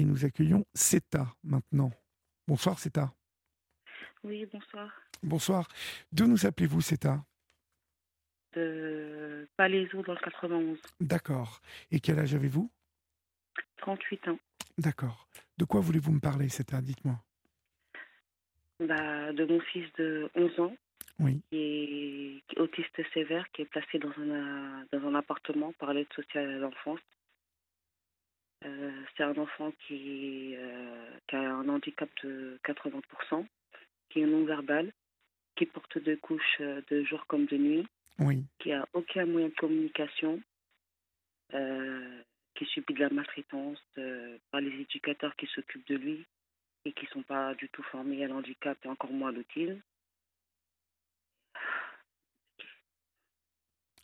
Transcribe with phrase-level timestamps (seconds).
[0.00, 1.92] et nous accueillons Seta maintenant.
[2.48, 3.12] Bonsoir Seta.
[4.24, 4.90] Oui, bonsoir.
[5.22, 5.68] Bonsoir.
[6.10, 7.22] D'où nous appelez-vous Seta?
[8.54, 10.78] De Palaiso dans le 91.
[11.00, 11.60] D'accord.
[11.90, 12.70] Et quel âge avez-vous?
[13.76, 14.38] 38 ans.
[14.78, 15.28] D'accord.
[15.58, 16.80] De quoi voulez-vous me parler Seta?
[16.80, 17.22] Dites-moi.
[18.80, 20.74] Bah, de mon fils de 11 ans
[21.18, 21.42] Oui.
[21.50, 25.92] qui est, qui est autiste sévère, qui est placé dans un, dans un appartement par
[25.92, 27.00] l'aide sociale à l'enfance.
[28.64, 33.46] Euh, c'est un enfant qui, euh, qui a un handicap de 80%,
[34.10, 34.92] qui est non-verbal,
[35.56, 37.86] qui porte deux couches euh, de jour comme de nuit,
[38.18, 38.44] Oui.
[38.58, 40.42] qui a aucun moyen de communication,
[41.54, 42.22] euh,
[42.54, 43.80] qui subit de la maltraitance
[44.50, 46.26] par les éducateurs qui s'occupent de lui
[46.84, 49.80] et qui ne sont pas du tout formés à l'handicap et encore moins à l'autisme.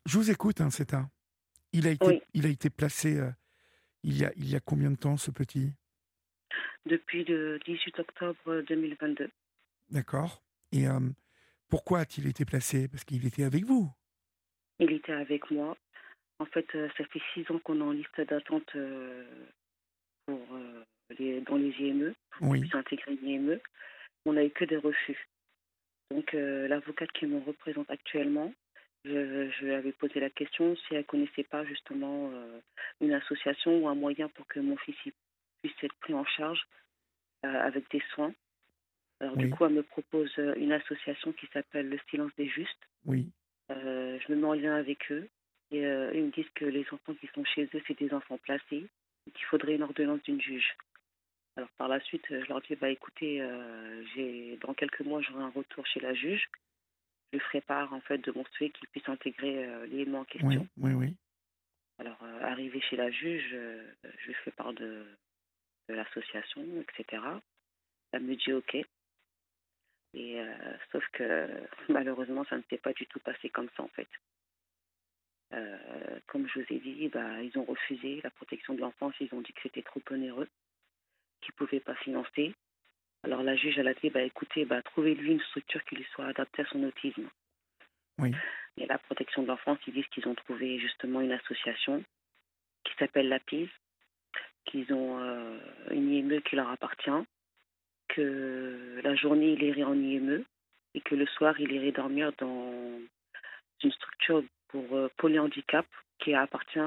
[0.06, 1.09] Je vous écoute, hein, Seta.
[1.73, 2.23] Il a été, Oui.
[2.32, 3.20] il a été placé
[4.02, 5.73] il, y a, il y a combien de temps, ce petit?
[6.84, 9.30] Depuis le 18 octobre 2022.
[9.90, 10.43] D'accord.
[10.73, 11.01] Et euh,
[11.68, 12.88] pourquoi a-t-il été placé?
[12.88, 13.90] Parce qu'il était avec vous.
[14.79, 15.76] Il était avec moi.
[16.38, 19.46] En fait, euh, ça fait six ans qu'on est en liste d'attente euh,
[20.26, 20.85] pour euh,
[21.18, 22.68] les, dans les IME, pour Oui.
[22.73, 23.60] intégrer une IME.
[24.26, 25.26] On n'a eu que des refus.
[26.10, 28.52] Donc, l'avocate qui me représente actuellement,
[29.07, 32.60] je, je lui avais posé la question si elle connaissait pas justement euh,
[33.01, 35.13] une association ou un moyen pour que mon fils il
[35.63, 36.66] puisse être pris en charge
[37.45, 38.35] euh, avec des soins.
[39.21, 39.45] Alors, Oui.
[39.45, 42.88] du coup, elle me propose euh, une association qui s'appelle Le Silence des Justes.
[43.04, 43.26] Oui.
[43.71, 45.29] Euh, je me mets en lien avec eux
[45.73, 48.87] et ils me disent que les enfants qui sont chez eux, c'est des enfants placés
[49.26, 50.76] et qu'il faudrait une ordonnance d'une juge.
[51.57, 53.45] Alors par la suite, je leur dis bah écoutez,
[54.15, 56.48] j'ai dans quelques mois j'aurai un retour chez la juge.
[57.32, 60.24] Je lui ferai part en fait de mon souhait qu'il puisse intégrer euh, l'élément en
[60.24, 60.69] question.
[60.79, 60.93] Oui.
[60.93, 60.95] Oui.
[60.95, 61.16] Oui.
[61.99, 65.06] Alors euh, arrivé chez la juge, euh, je lui fais part de,
[65.88, 67.22] de l'association, etc.
[68.12, 68.77] Elle me dit ok.
[70.15, 70.41] Et
[70.93, 71.47] sauf que
[71.91, 74.09] malheureusement, ça ne s'est pas du tout passé comme ça en fait.
[76.26, 79.15] Comme je vous ai dit, bah, ils ont refusé la protection de l'enfance.
[79.20, 80.48] Ils ont dit que c'était trop onéreux,
[81.42, 82.54] qu'ils ne pouvaient pas financer.
[83.22, 86.27] Alors la juge, elle a dit, bah, écoutez, bah, trouvez-lui une structure qui lui soit
[86.27, 87.28] adaptée à son autisme.
[88.19, 88.32] Oui.
[88.78, 92.04] Et la protection de l'enfance, ils disent qu'ils ont trouvé justement une association
[92.84, 93.69] qui s'appelle La Pise,
[94.66, 95.59] qu'ils ont euh,
[95.91, 97.10] une IME qui leur appartient,
[98.09, 100.44] que la journée, il irait en IME
[100.94, 103.00] et que le soir, il irait dormir dans
[103.83, 105.87] une structure pour euh, polyhandicap
[106.19, 106.78] qui appartient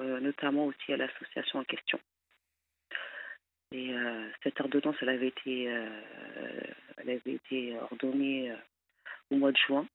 [0.00, 2.00] euh, notamment aussi à l'association en question.
[3.72, 6.00] Et euh, cette ordonnance, elle avait été, euh,
[6.98, 8.56] elle été ordonnée euh,
[9.30, 9.86] au mois de juin.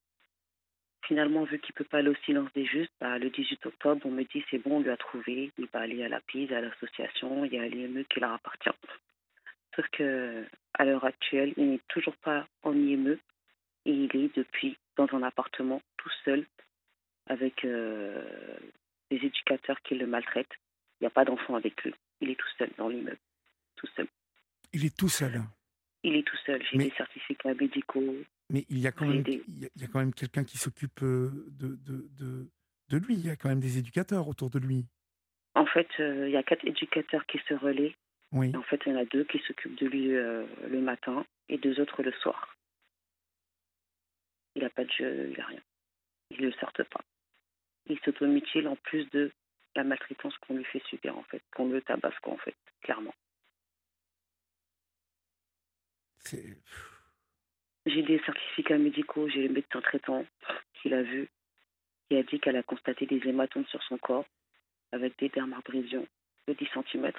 [1.06, 4.02] Finalement, vu qu'il ne peut pas aller au silence des justes, bah, le 18 octobre,
[4.06, 6.54] on me dit c'est bon, on lui a trouvé, il va aller à la PIS,
[6.54, 8.70] à l'association, il y a l'IME qui leur appartient.
[9.76, 13.18] Sauf que à l'heure actuelle, il n'est toujours pas en IME
[13.86, 16.46] et il est depuis dans un appartement tout seul
[17.28, 18.22] avec euh,
[19.10, 20.58] des éducateurs qui le maltraitent.
[21.00, 21.94] Il n'y a pas d'enfant avec lui.
[22.22, 23.18] Il est tout seul dans l'immeuble.
[23.80, 24.08] Tout seul.
[24.74, 25.42] Il est tout seul.
[26.04, 26.62] Il est tout seul.
[26.70, 28.16] J'ai Mais- des certificats médicaux.
[28.52, 30.58] Mais il y a quand même, des- il y a, il quand même quelqu'un qui
[30.58, 32.48] s'occupe euh, de, de, de,
[32.90, 33.14] de lui.
[33.16, 34.86] Il y a quand même des éducateurs autour de lui.
[35.56, 37.96] En fait, euh, il y a quatre éducateurs qui se relaient.
[38.32, 38.56] Oui.
[38.56, 41.58] En fait, il y en a deux qui s'occupent de lui euh, le matin et
[41.58, 42.56] deux autres le soir.
[44.56, 45.62] Il n'a pas de jeu, il n'a rien.
[46.32, 47.02] Ils ne sortent pas.
[47.88, 49.32] Il s'automutile en plus de
[49.76, 51.42] la maltraitance qu'on lui fait subir, en fait.
[51.56, 53.14] Qu'on le tabasse, en fait, clairement.
[57.86, 60.26] J'ai des certificats médicaux, j'ai le médecin traitant
[60.76, 61.30] qui l'a vu,
[62.10, 64.26] qui a dit qu'elle a constaté des hématomes sur son corps
[64.92, 66.08] avec des dermabrasions
[66.48, 67.12] de 10 cm.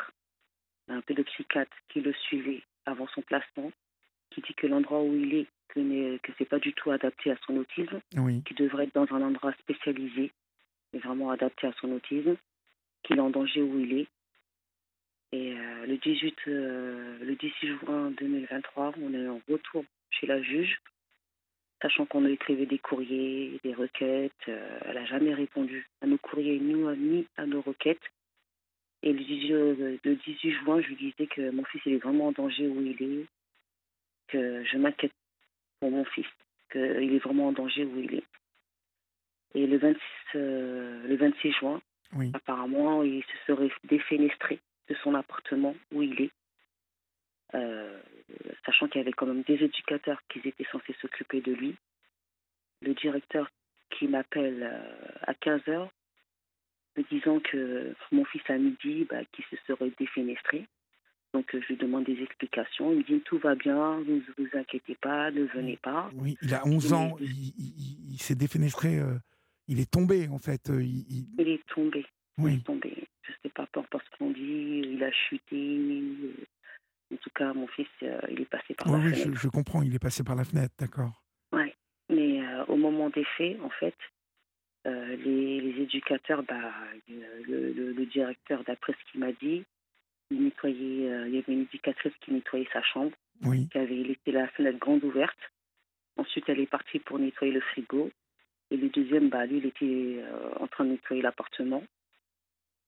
[0.89, 3.73] Un pédopsychiatre qui le suivait avant son placement,
[4.31, 7.31] qui dit que l'endroit où il est, que, n'est- que c'est pas du tout adapté
[7.31, 8.43] à son autisme, oui.
[8.45, 10.33] qu'il devrait être dans un endroit spécialisé
[10.93, 12.37] et vraiment adapté à son autisme,
[13.05, 14.09] qu'il est en danger où il est.
[15.33, 20.43] Et euh, le 18, euh, le 18 juin 2023, on est en retour chez la
[20.43, 20.81] juge,
[21.81, 24.33] sachant qu'on a écrivé des courriers, des requêtes.
[24.49, 28.03] euh, elle n'a jamais répondu à nos courriers ni à, ni à nos requêtes.
[29.03, 31.99] Et le 18, euh, le 18 juin, je lui disais que mon fils il est
[31.99, 33.27] vraiment en danger où il est,
[34.29, 35.13] que je m'inquiète
[35.79, 36.27] pour mon fils,
[36.73, 38.25] qu'il est vraiment en danger où il est.
[39.55, 40.01] Et le 26,
[40.35, 41.81] euh, le 26 juin,
[42.15, 42.31] Oui.
[42.35, 44.61] apparemment, il se serait défenestré
[44.91, 46.31] de son appartement où il est,
[47.55, 47.99] euh,
[48.67, 51.77] sachant qu'il y avait quand même des éducateurs qui étaient censés s'occuper de lui.
[52.83, 53.49] Le directeur
[53.91, 55.91] qui m'appelle euh, à 15 heures,
[56.97, 60.67] me disant que mon fils à midi, bah, qui se serait défenestré.
[61.33, 62.91] Donc je lui demande des explications.
[62.93, 66.11] Il me dit tout va bien, ne vous, inquiétez pas, ne venez pas.
[66.15, 69.15] Oui, il a 11 ans, il, s'est défenestré, euh,
[69.69, 70.69] il est tombé en fait.
[70.69, 72.05] Il, est tombé.
[72.37, 72.55] Oui.
[72.55, 73.07] Il est tombé.
[73.31, 75.79] Je sais pas parce qu'on dit, il a chuté.
[77.13, 77.89] En tout cas, mon fils,
[78.29, 79.29] il est passé par la fenêtre.
[79.29, 81.23] Oui, je, comprends, il est passé par la fenêtre, d'accord.
[81.53, 81.73] Oui,
[82.09, 83.97] mais au moment des faits, en fait,
[84.85, 86.73] les, les, éducateurs, bah,
[87.09, 89.65] le, le, le directeur, d'après ce qu'il m'a dit,
[90.31, 93.13] il nettoyait, euh, il y avait une éducatrice qui nettoyait sa chambre,
[93.43, 95.39] qui avait laissé la fenêtre grande ouverte.
[96.17, 98.11] Ensuite, elle est partie pour nettoyer le frigo.
[98.71, 101.83] Et le deuxième, bah, lui, il était euh, en train de nettoyer l'appartement.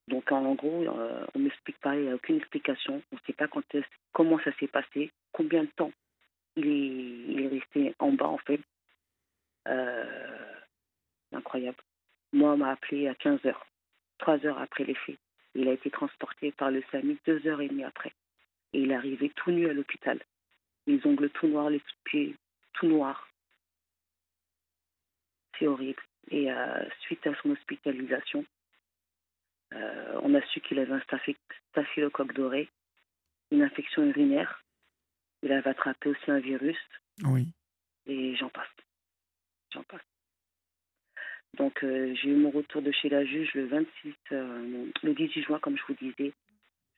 [0.09, 3.03] Donc, en, gros, euh, on ne m'explique pas, il n'y a aucune explication.
[3.13, 3.49] On ne sait pas
[4.13, 5.93] comment ça s'est passé, combien de temps
[6.57, 8.61] il est, resté en bas, en fait.
[11.33, 11.79] incroyable.
[12.33, 13.67] Moi, on m'a appelé à 15 heures,
[14.19, 15.19] 3 heures après les faits.
[15.55, 18.13] Il a été transporté par le SAMU deux heures et demie après.
[18.73, 20.19] Et il est arrivé tout nu à l'hôpital.
[20.87, 22.35] Les ongles tout noirs, les pieds
[22.73, 23.29] tout noirs.
[25.59, 26.03] C'est horrible.
[26.31, 28.45] Et euh, suite à son hospitalisation,
[29.75, 31.03] euh, on a su qu'il avait un
[31.73, 32.69] staphylocoque doré,
[33.51, 34.63] une infection urinaire.
[35.43, 36.79] Il avait attrapé aussi un virus.
[37.25, 37.49] Oui.
[38.07, 38.69] Et j'en passe.
[39.73, 40.03] J'en passe.
[41.55, 45.43] Donc euh, j'ai eu mon retour de chez la juge le 26, euh, le 18
[45.43, 46.33] juin, comme je vous disais.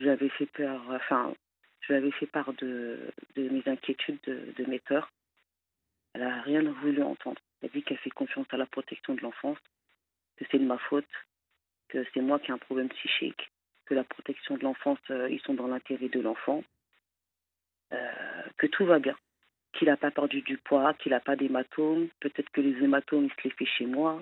[0.01, 1.35] J'avais fait peur, enfin,
[1.81, 2.99] je lui avais fait part de,
[3.37, 5.11] de mes inquiétudes, de, de, mes peurs.
[6.13, 7.41] Elle n'a rien voulu entendre.
[7.63, 9.59] Elle dit qu'elle fait confiance à la protection de l'enfance,
[10.37, 11.09] que c'est de ma faute,
[11.89, 13.51] que c'est moi qui ai un problème psychique,
[13.87, 16.63] que la protection de l'enfance, euh, ils sont dans l'intérêt de l'enfant,
[18.57, 19.17] que tout va bien,
[19.73, 23.31] qu'il n'a pas perdu du poids, qu'il n'a pas d'hématomes, peut-être que les hématomes, il
[23.31, 24.21] se les fait chez moi,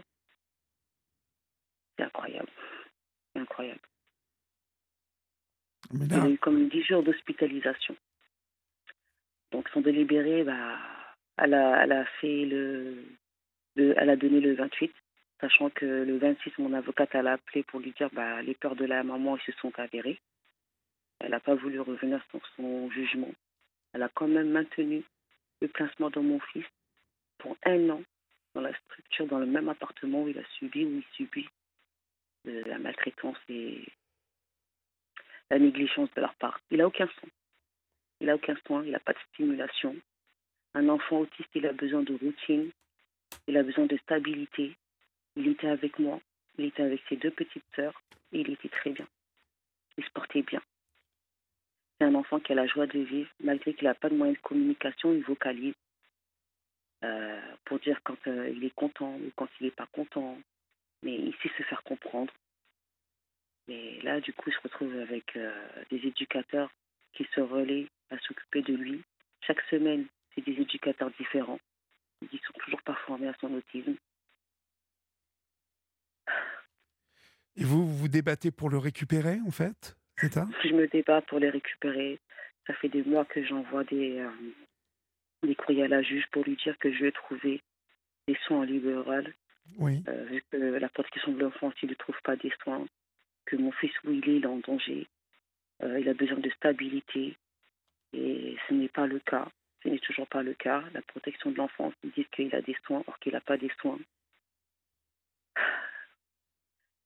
[1.96, 2.50] c'est incroyable.
[3.32, 3.80] C'est incroyable.
[5.92, 7.96] Il a eu comme 10 jours d'hospitalisation.
[9.50, 10.78] Donc son délibéré, bah,
[11.36, 13.04] elle, a, elle a fait le,
[13.76, 14.92] elle a donné le 28,
[15.42, 18.76] sachant que le 26, mon avocate elle a appelé pour lui dire bah, les peurs
[18.76, 20.20] de la maman se sont avérées.
[21.18, 23.30] Elle n'a pas voulu revenir sur son jugement.
[23.92, 25.02] Elle a quand même maintenu
[25.60, 26.64] le placement de mon fils
[27.38, 28.02] pour un an
[28.54, 31.48] dans la structure, dans le même appartement où il a subi, où il subit
[32.44, 33.84] de la maltraitance et
[35.50, 36.60] la négligence de leur part.
[36.70, 37.28] Il n'a aucun soin.
[38.20, 39.96] Il n'a aucun soin, il n'a pas de stimulation.
[40.74, 42.70] Un enfant autiste, il a besoin de routine,
[43.48, 44.76] il a besoin de stabilité.
[45.36, 46.20] Il était avec moi,
[46.58, 48.00] il était avec ses deux petites sœurs
[48.32, 49.06] et il était très bien.
[49.96, 50.62] Il se portait bien.
[51.98, 54.38] C'est un enfant qui a la joie de vivre, malgré qu'il n'a pas de moyens
[54.38, 55.74] de communication, il vocalise
[57.04, 60.38] euh, pour dire quand euh, il est content ou quand il n'est pas content
[61.02, 62.32] mais il sait se faire comprendre.
[63.68, 65.52] Mais là, du coup, il se retrouve avec euh,
[65.90, 66.70] des éducateurs
[67.12, 69.02] qui se relaient à s'occuper de lui.
[69.40, 71.60] Chaque semaine, c'est des éducateurs différents.
[72.32, 73.96] Ils sont toujours pas formés à son autisme.
[77.56, 80.48] Et vous, vous débattez pour le récupérer, en fait C'est ça?
[80.64, 82.18] Je me débat pour les récupérer.
[82.66, 84.30] Ça fait des mois que j'envoie des, euh,
[85.42, 87.60] des courriers à la juge pour lui dire que je vais trouver
[88.28, 89.32] des soins en libéral
[89.78, 90.02] oui.
[90.08, 92.86] Euh, vu que la protection de l'enfance, il ne trouve pas des soins,
[93.46, 95.08] que mon fils, où il est, il est en danger.
[95.82, 97.36] Euh, il a besoin de stabilité.
[98.12, 99.48] Et ce n'est pas le cas.
[99.82, 100.84] Ce n'est toujours pas le cas.
[100.92, 103.70] La protection de l'enfance, ils disent qu'il a des soins, or qu'il n'a pas des
[103.80, 103.98] soins.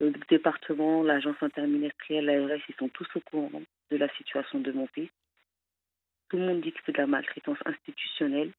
[0.01, 4.87] Le département, l'agence interministérielle, l'ARS, ils sont tous au courant de la situation de mon
[4.89, 5.09] fils.
[6.29, 8.53] Tout le monde dit que c'est de la maltraitance institutionnelle,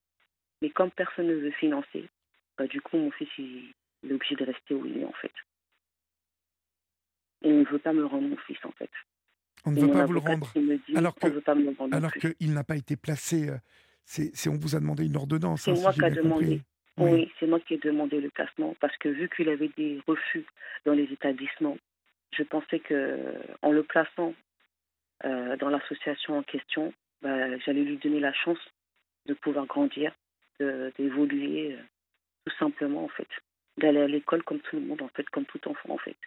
[0.61, 2.09] mais comme personne ne veut financer,
[2.57, 3.71] bah, du coup, mon fils, il,
[4.03, 5.31] il est obligé de rester où il est en fait.
[7.43, 8.89] Et on ne veut pas me rendre mon fils en fait.
[9.65, 10.51] On ne veut pas vous le rendre.
[10.95, 13.49] alors que, alors qu'il n'a pas été placé.
[13.49, 13.57] Euh,
[14.05, 15.63] c'est, on vous a demandé une ordonnance.
[15.63, 16.61] C'est hein, moi qui ai demandé.
[16.97, 20.45] Oui, c'est moi qui ai demandé le placement parce que vu qu'il avait des refus
[20.85, 21.77] dans les établissements,
[22.31, 24.33] je pensais que en le plaçant
[25.25, 28.59] euh, dans l'association en question, bah, j'allais lui donner la chance
[29.27, 30.11] de pouvoir grandir,
[30.59, 31.81] d'évoluer, euh,
[32.45, 33.27] tout simplement en fait
[33.77, 36.17] d'aller à l'école comme tout le monde, en fait, comme tout enfant, en fait.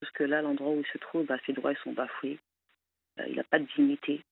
[0.00, 2.38] Parce que là, l'endroit où il se trouve, bah, ses droits sont bafoués.
[3.20, 4.22] Euh, il n'a pas de dignité.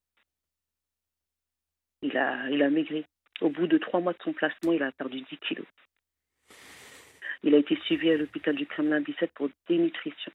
[2.03, 3.05] Il a, il a maigri.
[3.43, 5.67] Au bout de trois mois de son placement, il a perdu 10 kilos.
[7.43, 10.31] Il a été suivi à l'hôpital du Kremlin 17 pour dénutrition.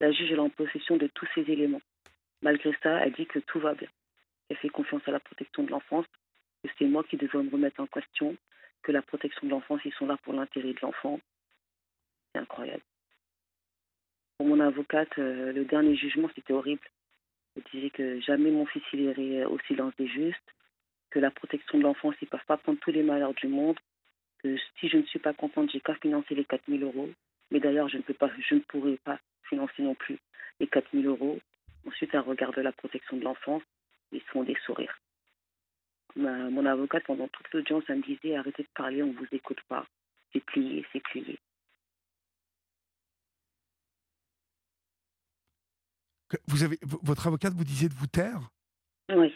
[0.00, 1.82] La juge est en possession de tous ces éléments.
[2.40, 3.88] Malgré ça, elle dit que tout va bien.
[4.48, 6.06] Elle fait confiance à la protection de l'enfance,
[6.62, 8.36] que c'est moi qui devrais me remettre en question,
[8.82, 11.18] que la protection de l'enfance, ils sont là pour l'intérêt de l'enfant.
[12.32, 12.84] C'est incroyable.
[14.38, 16.88] Pour mon avocate, euh, le dernier jugement, c'était horrible.
[17.56, 20.54] Elle disait que jamais mon fils il irait au silence des justes,
[21.12, 23.78] que la protection de l'enfance, ils ne peuvent pas prendre tous les malheurs du monde,
[24.42, 27.10] que si je ne suis pas contente, j'ai qu'à financer les 4 000 euros.
[27.50, 30.18] Mais d'ailleurs, je ne peux pas, je ne pourrai pas financer non plus
[30.58, 31.38] les 4 000 euros.
[31.86, 33.62] Ensuite, elle regarde la protection de l'enfance,
[34.10, 34.98] ils font des sourires.
[36.16, 39.60] mon avocate, pendant toute l'audience, elle me disait arrêtez de parler, on ne vous écoute
[39.68, 39.86] pas.
[40.32, 41.38] C'est plié, c'est plié.
[46.48, 48.40] Vous avez, votre avocate vous disait de vous taire?
[49.10, 49.34] Oui.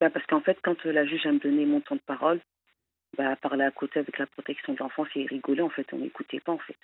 [0.00, 2.40] Bah, parce qu'en fait, quand la juge a me donné mon temps de parole,
[3.16, 6.40] bah, parler à côté avec la protection de l'enfance et rigoler, en fait, on n'écoutait
[6.40, 6.76] pas, en fait.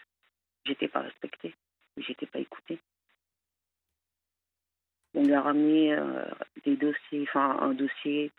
[0.64, 1.54] J'étais pas respectée,
[1.98, 2.78] j'étais pas écoutée.
[5.14, 6.24] On a ramené euh,
[6.64, 8.32] des dossiers, enfin un dossier,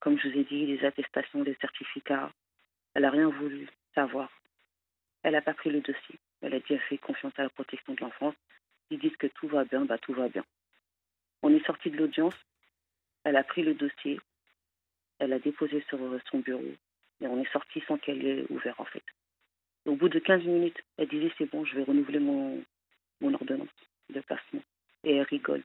[0.00, 2.32] comme je vous ai dit, des attestations, des certificats.
[2.94, 4.28] Elle n'a rien voulu savoir.
[5.22, 6.18] Elle n'a pas pris le dossier.
[6.40, 8.34] Elle a dit elle fait confiance à la protection de l'enfance.
[8.90, 10.44] Ils disent que tout va bien, bah tout va bien.
[11.42, 12.34] On est sorti de l'audience.
[13.28, 14.18] Elle a pris le dossier.
[15.18, 15.98] Elle l'a déposé sur
[16.30, 16.64] son bureau.
[17.20, 19.02] Et on est sorti sans qu'elle ait ouvert, en fait.
[19.84, 22.64] Au bout de 15 minutes, elle disait c'est bon, je vais renouveler mon,
[23.20, 23.68] ordonnance
[24.08, 24.62] de placement.
[25.04, 25.62] Et elle rigole.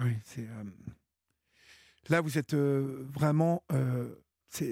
[0.00, 0.48] Oui, c'est.
[0.48, 0.64] Euh,
[2.08, 3.62] là, vous êtes euh, vraiment.
[3.72, 4.14] Euh,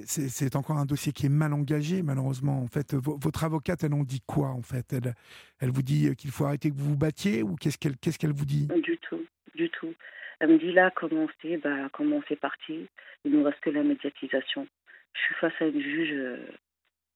[0.06, 2.60] c'est encore un dossier qui est mal engagé, malheureusement.
[2.60, 4.92] En fait, votre avocate, elle en dit quoi, en fait?
[4.92, 5.14] Elle,
[5.60, 8.44] elle vous dit qu'il faut arrêter que vous vous battiez ou qu'est-ce qu'elle qu'est-ce vous
[8.44, 8.68] dit?
[8.82, 9.24] Du tout,
[9.54, 9.94] du tout.
[10.40, 11.56] Elle me dit là, comment c'est?
[11.58, 12.86] Bah, Comment c'est parti?
[13.24, 14.66] Il ne nous reste que la médiatisation.
[15.14, 16.14] Je suis face à une juge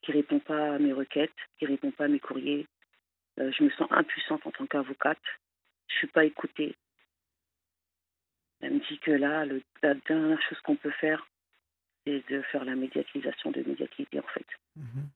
[0.03, 2.67] qui répond pas à mes requêtes, qui répond pas à mes courriers.
[3.37, 5.19] je me sens impuissante en tant qu'avocate.
[5.89, 6.77] Je suis pas écoutée.
[8.61, 9.45] Elle me dit que là,
[9.83, 11.27] la dernière chose qu'on peut faire,
[12.09, 14.47] c'est de faire la médiatisation, de médiatiser en fait.
[14.77, 15.09] Mhm.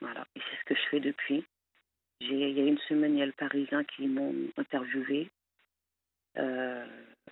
[0.00, 1.44] Voilà, et c'est ce que je fais depuis.
[2.20, 5.30] Il y a une semaine, il y a le Parisien qui m'ont interviewé.
[6.36, 6.86] Euh,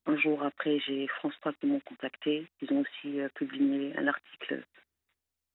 [0.06, 2.46] un jour après, j'ai France 3 qui m'ont contacté.
[2.62, 4.64] Ils ont aussi euh, publié un article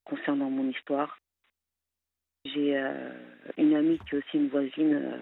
[0.05, 1.19] concernant mon histoire.
[2.45, 3.11] J'ai euh,
[3.57, 5.19] une amie qui est aussi une voisine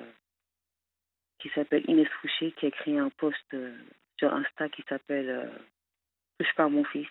[1.39, 3.55] qui s'appelle Inès Fouché, qui a créé un post
[4.17, 5.49] sur Insta qui s'appelle
[6.37, 7.07] Touche pas mon fils,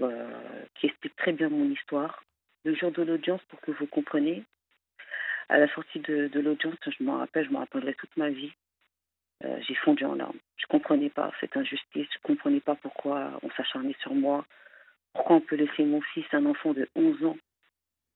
[0.00, 2.22] euh, qui explique très bien mon histoire.
[2.64, 4.44] Le jour de l'audience, pour que vous compreniez,
[5.48, 8.52] à la sortie de, de l'audience, je m'en rappelle, je me rappellerai toute ma vie.
[9.42, 10.38] j'ai fondu en larmes.
[10.56, 14.44] Je ne comprenais pas cette injustice, je ne comprenais pas pourquoi on s'acharnait sur moi,
[15.12, 17.38] pourquoi on peut laisser mon fils, un enfant de 11 ans,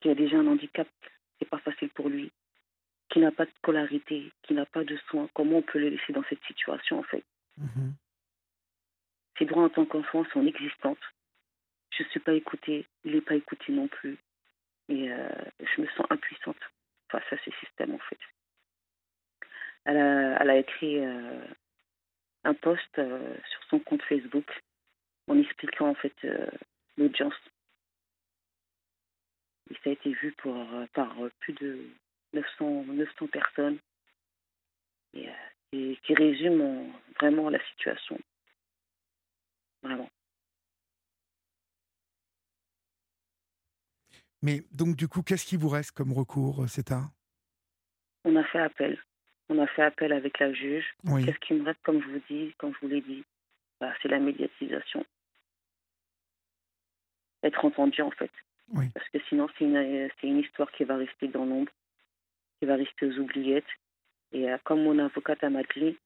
[0.00, 0.86] qui a déjà un handicap,
[1.38, 2.30] c'est pas facile pour lui,
[3.08, 6.12] qui n'a pas de scolarité, qui n'a pas de soins, comment on peut le laisser
[6.12, 7.24] dans cette situation en fait?
[7.58, 7.94] Mhm.
[9.38, 10.98] Ses droits en tant qu'enfant sont existantes.
[11.96, 14.18] Je ne suis pas écoutée, il n'est pas écouté non plus.
[14.88, 15.28] Et euh,
[15.60, 16.58] je me sens impuissante
[17.10, 18.18] face à ces systèmes en fait.
[19.84, 21.46] Elle a, elle a écrit euh,
[22.44, 24.50] un post euh, sur son compte Facebook
[25.28, 26.14] en expliquant en fait
[26.96, 27.34] l'audience.
[29.70, 30.54] Et ça a été vu pour,
[30.92, 31.88] par plus de
[32.34, 33.78] 900, 900 personnes,
[35.14, 35.30] et,
[35.72, 36.86] qui résument
[37.18, 38.18] vraiment la situation.
[39.82, 40.10] Vraiment.
[44.44, 47.00] Mais donc, du coup, qu'est-ce qui vous reste comme recours, c'est euh,
[48.24, 48.98] On a fait appel.
[49.48, 50.84] On a fait appel avec la juge.
[51.04, 53.24] Qu'est-ce qui me reste, comme je vous dis, comme je vous l'ai dit?
[53.80, 55.04] Bah, C'est la médiatisation.
[57.42, 58.30] Être entendu, en fait.
[58.94, 61.72] Parce que sinon, c'est une, une histoire qui va rester dans l'ombre
[62.64, 63.64] va rester aux oubliettes.
[64.32, 65.96] Et euh, comme mon avocate m'a dit,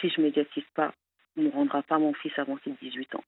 [0.00, 0.94] si je ne médiatise pas,
[1.36, 3.24] on ne rendra pas mon fils avant ses 18 ans.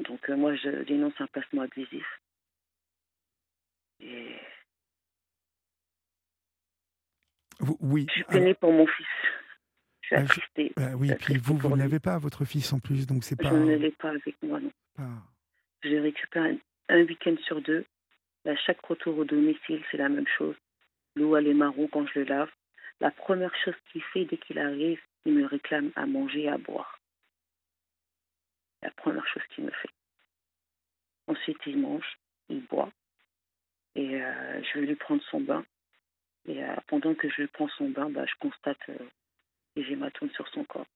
[0.00, 2.06] Donc euh, moi, je dénonce un placement abusif.
[4.00, 4.36] Et...
[7.80, 8.06] Oui.
[8.08, 9.06] Je suis peinée pour mon fils.
[10.00, 10.72] Je suis bah, attristée.
[10.76, 13.50] Bah oui, puis vous, vous n'avez pas votre fils en plus, donc c'est pas.
[13.50, 14.72] Je ne l'ai pas avec moi, non.
[14.98, 15.22] Ah.
[15.82, 16.54] Je récupère
[16.88, 17.84] un week-end sur deux
[18.48, 20.56] à chaque retour au domicile, c'est la même chose.
[21.16, 22.50] L'eau, elle est marron quand je le lave.
[23.00, 26.58] La première chose qu'il fait dès qu'il arrive, il me réclame à manger et à
[26.58, 26.97] boire.
[28.82, 29.90] La première chose qu'il me fait.
[31.26, 32.18] Ensuite, il mange,
[32.48, 32.90] il boit.
[33.94, 35.64] Et euh, je vais lui prendre son bain.
[36.46, 38.98] Et euh, pendant que je lui prends son bain, bah, je constate euh,
[39.76, 40.86] des hématomes sur son corps.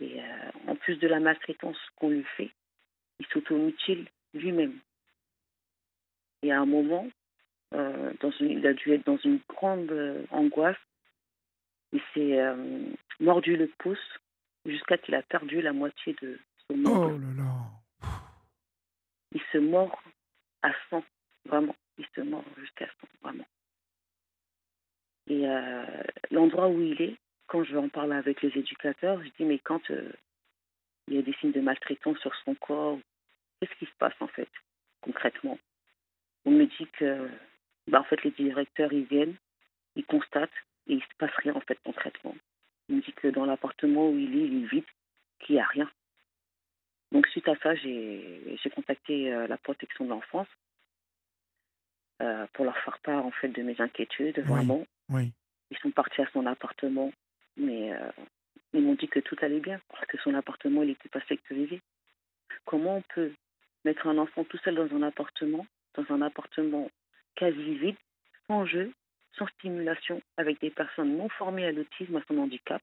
[0.00, 0.20] Et
[0.68, 2.52] en plus de la maltraitance qu'on lui fait,
[3.18, 4.78] il s'automutile lui-même.
[6.42, 7.08] Et à un moment,
[7.72, 9.92] il a dû être dans une grande
[10.30, 10.78] angoisse.
[11.92, 12.40] Il s'est
[13.18, 13.98] mordu le pouce
[14.64, 16.38] jusqu'à qu'il a perdu la moitié de
[16.70, 17.70] Oh là là
[19.32, 20.02] Il se mord
[20.62, 21.04] à 100,
[21.46, 21.74] vraiment.
[21.98, 23.46] Il se mord jusqu'à 100, vraiment.
[25.28, 25.44] Et
[26.30, 29.58] l'endroit où il est, quand je vais en parler avec les éducateurs, je dis mais
[29.58, 32.98] quand il y a des signes de maltraitance sur son corps,
[33.60, 34.48] qu'est-ce qui se passe en fait
[35.00, 35.58] concrètement?
[36.44, 37.28] On me dit que
[37.88, 39.36] bah, en fait les directeurs ils viennent,
[39.96, 40.50] ils constatent
[40.86, 42.34] et il se passe rien en fait concrètement.
[42.88, 44.84] Il me dit que dans l'appartement où il est, il est vide,
[45.40, 45.90] qu'il n'y a rien.
[47.12, 50.48] Donc suite à ça, j'ai contacté euh, la protection de l'enfance
[52.20, 54.86] euh, pour leur faire part en fait de mes inquiétudes, vraiment.
[55.08, 55.32] Oui.
[55.70, 57.12] Ils sont partis à son appartement,
[57.56, 58.10] mais euh,
[58.72, 61.80] ils m'ont dit que tout allait bien, parce que son appartement, il n'était pas sécurisé.
[62.64, 63.32] Comment on peut
[63.84, 66.90] mettre un enfant tout seul dans un appartement, dans un appartement
[67.36, 67.96] quasi vide,
[68.48, 68.92] sans jeu,
[69.38, 72.82] sans stimulation, avec des personnes non formées à l'autisme, à son handicap,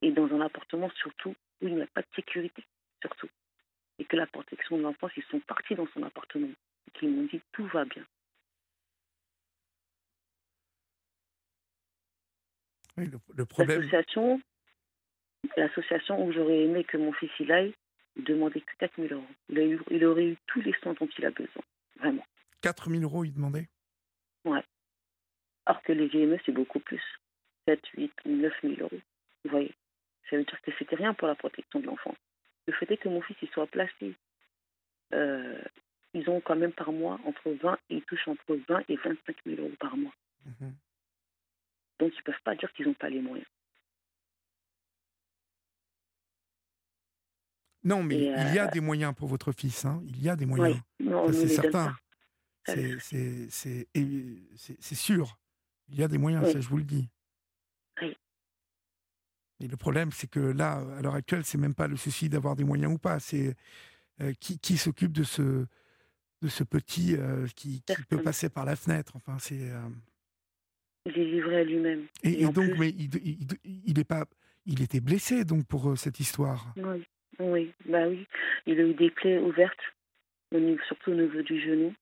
[0.00, 2.64] et dans un appartement surtout où il n'y a pas de sécurité,
[3.00, 3.28] surtout.
[3.98, 7.24] Et que la protection de l'enfance, ils sont partis dans son appartement, et qu'ils m'ont
[7.24, 8.04] dit tout va bien.
[12.96, 13.80] le, problème.
[13.80, 14.40] L'association,
[15.56, 17.74] l'association où j'aurais aimé que mon fils y aille,
[18.16, 19.26] demandait que 4 000 euros.
[19.48, 21.62] Il, il aurait eu tous les soins dont il a besoin,
[21.96, 22.24] vraiment.
[22.62, 23.68] 4 000 euros, il demandait?
[24.44, 24.62] Ouais.
[25.66, 27.02] Alors que les GME, c'est beaucoup plus.
[27.68, 29.00] 7, 8, 9 000 euros.
[29.44, 29.74] Vous voyez?
[30.28, 32.14] Ça veut dire que c'était rien pour la protection de l'enfant.
[32.68, 34.14] Le fait est que mon fils il soit placé.
[35.14, 35.58] Euh,
[36.12, 39.36] ils ont quand même par mois entre 20 et ils touchent entre 20 et 25
[39.46, 40.12] 000 euros par mois.
[40.44, 40.74] Mhm.
[41.98, 43.48] Donc ils ne peuvent pas dire qu'ils n'ont pas les moyens.
[47.84, 49.86] Non, mais il y a euh, des moyens pour votre fils.
[49.86, 50.02] Hein.
[50.04, 50.78] Il y a des moyens.
[51.32, 51.96] c'est certain.
[52.66, 52.98] C'est
[54.94, 55.38] sûr.
[55.88, 57.08] Il y a des moyens, ça je vous le dis.
[58.02, 58.14] Oui.
[59.60, 62.54] Et le problème, c'est que là, à l'heure actuelle, c'est même pas le souci d'avoir
[62.54, 63.18] des moyens ou pas.
[63.18, 63.56] C'est
[64.20, 65.66] euh, qui, qui s'occupe de ce,
[66.42, 69.12] de ce petit euh, qui, qui, peut passer par la fenêtre?
[69.16, 69.70] Enfin, c'est.
[69.70, 69.88] Euh
[71.06, 72.06] il est livré à lui-même.
[72.22, 73.08] Et, donc, mais il,
[73.64, 74.26] il, est pas,
[74.66, 76.66] il était blessé donc pour cette histoire.
[76.76, 77.02] Oui,
[77.38, 78.26] oui, bah oui.
[78.66, 79.80] Il a eu des plaies ouvertes,
[80.86, 81.94] surtout au niveau du genou.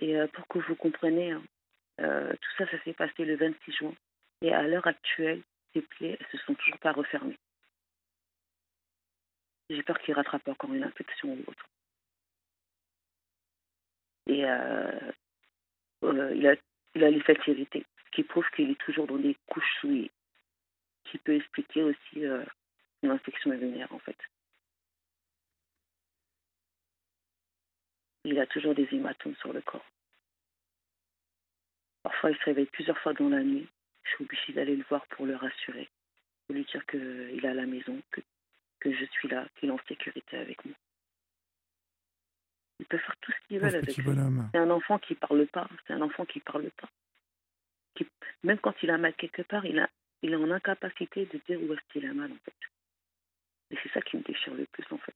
[0.00, 1.42] Et pour que vous compreniez, hein,
[1.98, 3.94] tout ça, ça s'est passé le 26 juin.
[4.40, 5.42] Et à l'heure actuelle,
[5.74, 7.38] ces plaies se sont toujours pas refermées.
[9.68, 11.68] J'ai peur qu'il rattrape encore une infection ou autre.
[14.26, 15.12] Et euh,
[16.04, 16.54] euh, il, a,
[16.94, 20.10] il a les qui prouve qu'il est toujours dans des couches souillées,
[21.04, 22.24] qui peut expliquer aussi
[23.02, 24.16] une infection urinaire en fait.
[28.24, 29.84] Il a toujours des hématomes sur le corps.
[32.04, 33.68] Parfois, il se réveille plusieurs fois dans la nuit.
[34.04, 35.88] Je suis obligée d'aller le voir pour le rassurer,
[36.46, 38.20] pour lui dire qu'il est à la maison, que,
[38.80, 40.74] que je suis là, qu'il est en sécurité avec moi.
[42.80, 45.68] Il peut faire tout ce qu'il veut avec C'est un enfant qui parle pas.
[45.86, 46.88] C'est un enfant qui parle pas.
[47.94, 48.06] Qui,
[48.42, 49.88] même quand il a mal quelque part, il, a,
[50.22, 52.54] il est en incapacité de dire où est-ce qu'il a mal, en fait.
[53.70, 55.14] Et c'est ça qui me déchire le plus, en fait.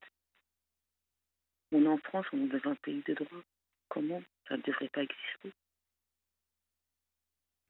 [1.72, 3.42] On est en France, on est dans un pays de droit.
[3.88, 5.52] Comment Ça ne devrait pas exister?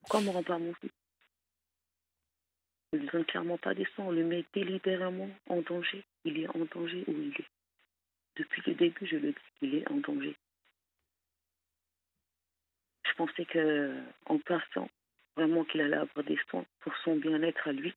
[0.00, 0.90] Pourquoi on ne rend pas mon fils?
[2.92, 4.06] Il ne donne clairement pas des soins.
[4.06, 6.04] On le met délibérément en danger.
[6.24, 7.48] Il est en danger où il est.
[8.36, 10.36] Depuis le début, je le dis, il est en danger.
[13.04, 13.94] Je pensais que
[14.26, 14.88] en passant,
[15.36, 17.92] vraiment qu'il allait avoir des soins pour son bien-être à lui.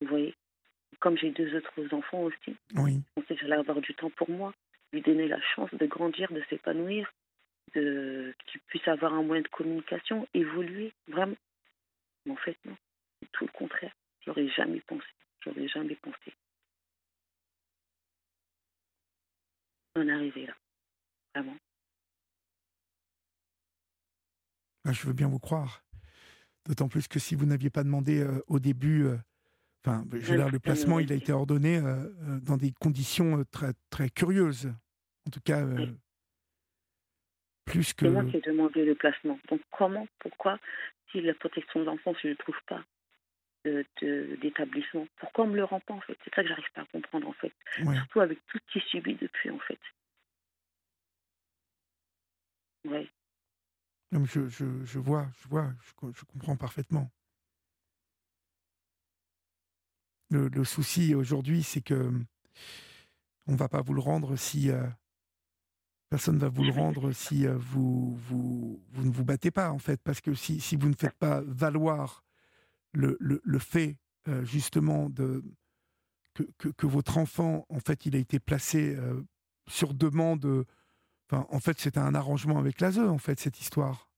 [0.00, 0.34] Vous voyez
[0.98, 3.00] Comme j'ai deux autres enfants aussi, oui.
[3.16, 4.54] je pensais que j'allais avoir du temps pour moi,
[4.92, 7.12] lui donner la chance de grandir, de s'épanouir,
[7.74, 11.36] de, qu'il puisse avoir un moyen de communication, évoluer, vraiment.
[12.24, 12.76] Mais en fait, non.
[13.20, 13.92] C'est tout le contraire.
[14.30, 15.06] J'aurais jamais pensé.
[15.40, 16.32] J'aurais jamais pensé.
[19.96, 20.54] On est arrivé là.
[21.34, 21.56] Vraiment.
[24.84, 25.82] Ah, je veux bien vous croire.
[26.64, 29.16] D'autant plus que si vous n'aviez pas demandé euh, au début, euh,
[29.84, 32.08] enfin, le placement, il a été ordonné euh,
[32.40, 34.72] dans des conditions très, très curieuses.
[35.26, 35.66] En tout cas,
[37.66, 39.40] c'est moi qui ai demandé le placement.
[39.48, 40.60] Donc comment, pourquoi,
[41.10, 42.84] si la protection de l'enfance, je ne trouve pas?
[43.64, 46.16] D'établissement, pourquoi on ne me le rend pas en fait?
[46.24, 47.52] C'est ça que j'arrive pas à comprendre en fait.
[47.76, 49.78] Surtout avec tout ce qui subit depuis en fait.
[52.84, 53.10] Oui.
[54.12, 57.10] Je, je, je, vois, je vois, je, comprends parfaitement.
[60.30, 62.10] Le, le souci aujourd'hui, c'est que
[63.46, 64.86] on va pas vous le rendre si euh,
[66.10, 69.70] Personne ne va vous le rendre si euh, vous, vous, vous, ne vous battez pas,
[69.70, 72.24] en fait, parce que si, si vous ne faites pas valoir
[72.92, 73.96] le, le, le fait,
[74.28, 75.42] euh, justement, de,
[76.34, 79.22] que, que, que, votre enfant, en fait, il a été placé euh,
[79.68, 80.66] sur demande.
[81.30, 84.08] Enfin, en fait, c'était un arrangement avec l'ASE, en fait, cette histoire.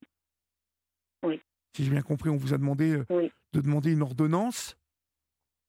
[1.23, 1.41] Oui.
[1.75, 3.03] Si j'ai bien compris, on vous a demandé
[3.53, 4.77] de demander une ordonnance.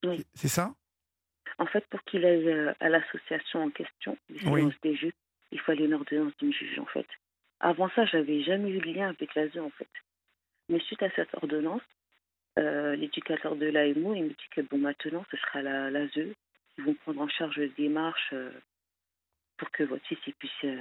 [0.03, 0.25] Oui.
[0.33, 0.73] C'est ça?
[1.57, 5.13] En fait, pour qu'il aille à l'association en question, des juges,
[5.51, 7.07] il fallait une ordonnance d'une juge, en fait.
[7.59, 9.89] Avant ça, j'avais jamais eu de lien avec l'ASE, en fait.
[10.69, 11.81] Mais suite à cette ordonnance,
[12.57, 16.33] l'éducateur de l'AMO, il me dit que bon, maintenant, ce sera l'ASE.
[16.77, 18.33] Ils vont prendre en charge les démarches
[19.57, 20.71] pour que votre fils puisse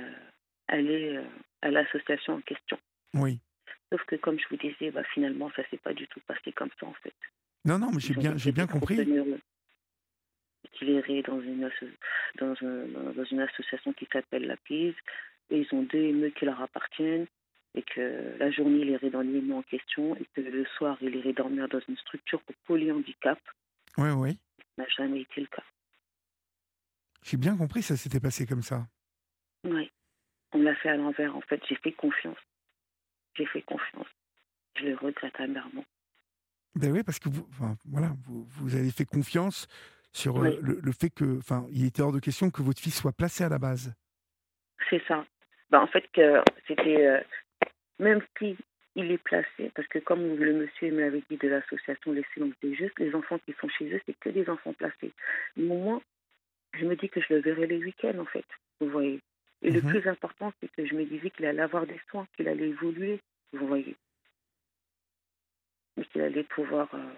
[0.68, 1.20] aller
[1.60, 2.78] à l'association en question.
[3.14, 3.38] Oui.
[3.90, 6.70] Sauf que, comme je vous disais, bah, finalement, ça s'est pas du tout passé comme
[6.80, 7.12] ça, en fait.
[7.66, 8.96] Non, non, mais j'ai bien, j'ai bien compris.
[10.72, 11.70] Qu'il irait dans une,
[12.38, 12.54] dans,
[13.12, 14.94] dans une association qui s'appelle La Pise,
[15.50, 17.26] et ils ont deux émeux qui leur appartiennent,
[17.74, 21.14] et que la journée, il irait dans l'émeu en question, et que le soir, il
[21.16, 23.38] irait dormir dans une structure pour polyhandicap.
[23.98, 24.38] Oui, oui.
[24.76, 25.64] Ça n'a jamais été le cas.
[27.24, 28.86] J'ai bien compris, ça s'était passé comme ça.
[29.64, 29.90] Oui.
[30.52, 31.62] On l'a fait à l'envers, en fait.
[31.68, 32.38] J'ai fait confiance
[33.36, 34.06] j'ai fait confiance.
[34.76, 35.84] Je le regrette amèrement.
[36.74, 37.46] Ben oui, parce que vous,
[37.86, 39.68] voilà, vous, vous, avez fait confiance
[40.12, 43.12] sur euh, le, fait que, enfin, il était hors de question que votre fils soit
[43.12, 43.94] placé à la base.
[44.88, 45.24] C'est ça.
[45.70, 47.20] Ben, en fait, que c'était euh,
[47.98, 48.56] même si
[48.94, 52.54] il est placé, parce que comme le monsieur me l'avait dit de l'association Les Silences
[52.62, 55.12] des Justes, les enfants qui sont chez eux, c'est que des enfants placés.
[55.56, 56.02] Mais moi,
[56.74, 58.44] je me dis que je le verrai les week-ends, en fait.
[58.80, 59.20] Vous voyez.
[59.62, 59.88] Et le mhm.
[59.88, 63.20] plus important, c'est que je me disais qu'il allait avoir des soins, qu'il allait évoluer,
[63.52, 63.96] vous voyez.
[65.96, 67.14] Et qu'il allait pouvoir euh,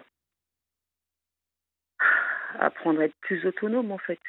[2.59, 4.19] apprendre à être plus autonome, en fait.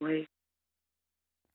[0.00, 0.26] Oui.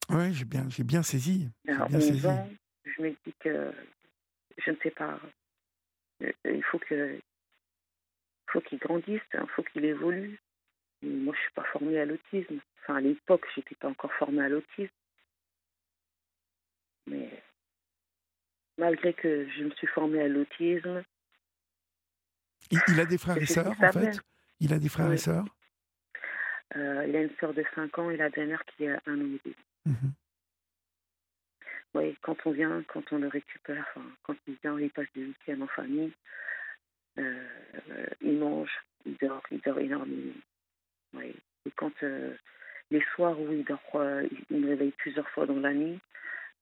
[0.10, 1.49] Oui, j'ai bien, j'ai bien saisi.
[1.67, 2.47] À bien 11 ans,
[2.86, 3.71] je me dis que,
[4.58, 5.19] je ne sais pas,
[6.24, 7.19] euh, il faut que
[8.52, 10.39] faut qu'il grandisse, il hein, faut qu'il évolue.
[11.02, 12.60] moi, je ne suis pas formée à l'autisme.
[12.82, 14.93] Enfin, à l'époque, je n'étais pas encore formée à l'autisme.
[17.08, 17.30] Mais
[18.78, 21.04] malgré que je me suis formée à l'autisme.
[22.71, 24.19] Il, a des frères et sœurs, en fait?
[24.60, 25.45] Il a des frères et sœurs?
[26.76, 29.36] Euh, Il a une sœur de 5 ans et la dernière qui a un an
[29.36, 29.56] et demi.
[31.95, 35.62] Oui, quand on vient, quand on le récupère, quand il vient, il passe des week-ends
[35.62, 36.12] en famille,
[37.17, 37.47] euh,
[38.21, 40.34] il mange, il dort, il dort énormément.
[41.13, 41.34] Oui.
[41.65, 42.36] Et quand euh,
[42.91, 45.99] les soirs où il dort, euh, il me réveille plusieurs fois dans la nuit.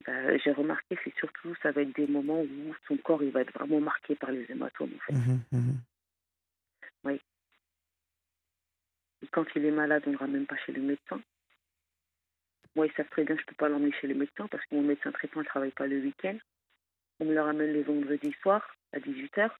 [0.05, 3.41] Bah, j'ai remarqué que surtout, ça va être des moments où son corps il va
[3.41, 4.93] être vraiment marqué par les hématomes.
[4.95, 5.13] En fait.
[5.13, 5.77] Mmh mmh
[7.05, 7.19] oui.
[9.23, 11.19] Et quand il est malade, on ne le ramène pas chez le médecin.
[12.75, 14.65] Moi, ils savent très bien que je ne peux pas l'emmener chez le médecin parce
[14.65, 16.37] que mon médecin traitant ne travaille pas le week-end.
[17.19, 19.51] On me le ramène les vendredis soirs à 18h.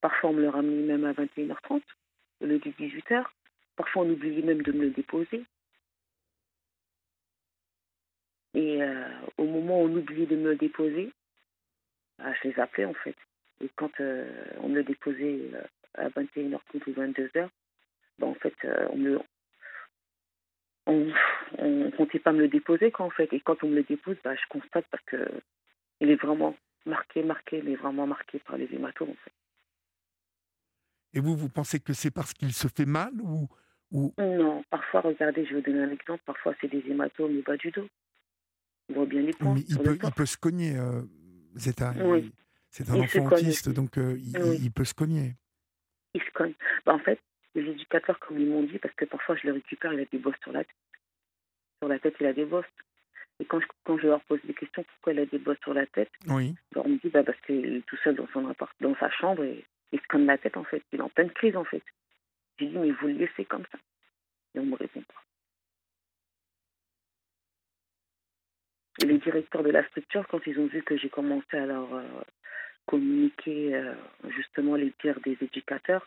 [0.00, 1.82] Parfois, on me le ramène même à 21h30,
[2.40, 3.24] au lieu de 18h.
[3.76, 5.44] Parfois, on oublie même de me le déposer.
[8.54, 11.12] Et euh, au moment où on oubliait de me le déposer,
[12.18, 13.16] bah, je les appelais en fait.
[13.62, 14.28] Et quand euh,
[14.58, 15.62] on me le déposait euh,
[15.94, 17.48] à 21h ou 22h,
[18.18, 18.56] bah, en fait,
[18.90, 19.18] on ne
[21.58, 23.32] on, comptait pas me le déposer quand en fait.
[23.32, 25.16] Et quand on me le dépose, bah, je constate parce que
[26.00, 29.32] il est vraiment marqué, marqué, mais vraiment marqué par les hématomes en fait.
[31.12, 33.48] Et vous, vous pensez que c'est parce qu'il se fait mal ou
[33.92, 36.22] non, parfois, regardez, je vais vous donner un exemple.
[36.24, 37.88] Parfois, c'est des hématomes au bas du dos.
[38.88, 39.56] On voit bien les points.
[39.56, 41.02] il, peut, il, peut, se cogner, euh,
[41.56, 41.94] Zeta.
[42.70, 45.34] C'est un enfant autiste, donc euh, il, peut se cogner.
[46.14, 46.54] Il se cogne.
[46.86, 47.18] Bah, en fait,
[47.54, 50.18] les éducateurs, comme ils m'ont dit, parce que parfois je le récupère, il a des
[50.18, 50.76] bosses sur la tête.
[51.80, 52.64] Sur la tête, il a des bosses.
[53.40, 55.74] Et quand je, quand je leur pose des questions, pourquoi il a des bosses sur
[55.74, 56.54] la tête oui.
[56.72, 59.10] Bah, on me dit bah, parce qu'il est tout seul dans, son appart, dans sa
[59.10, 60.82] chambre et il se cogne la tête, en fait.
[60.92, 61.82] Il est en pleine crise, en fait.
[62.58, 63.78] J'ai dit, mais vous le laissez comme ça.
[64.54, 65.22] Et on ne me répond pas.
[69.02, 71.94] Et les directeurs de la structure, quand ils ont vu que j'ai commencé à leur
[71.94, 72.02] euh,
[72.86, 73.94] communiquer euh,
[74.28, 76.06] justement les dires des éducateurs,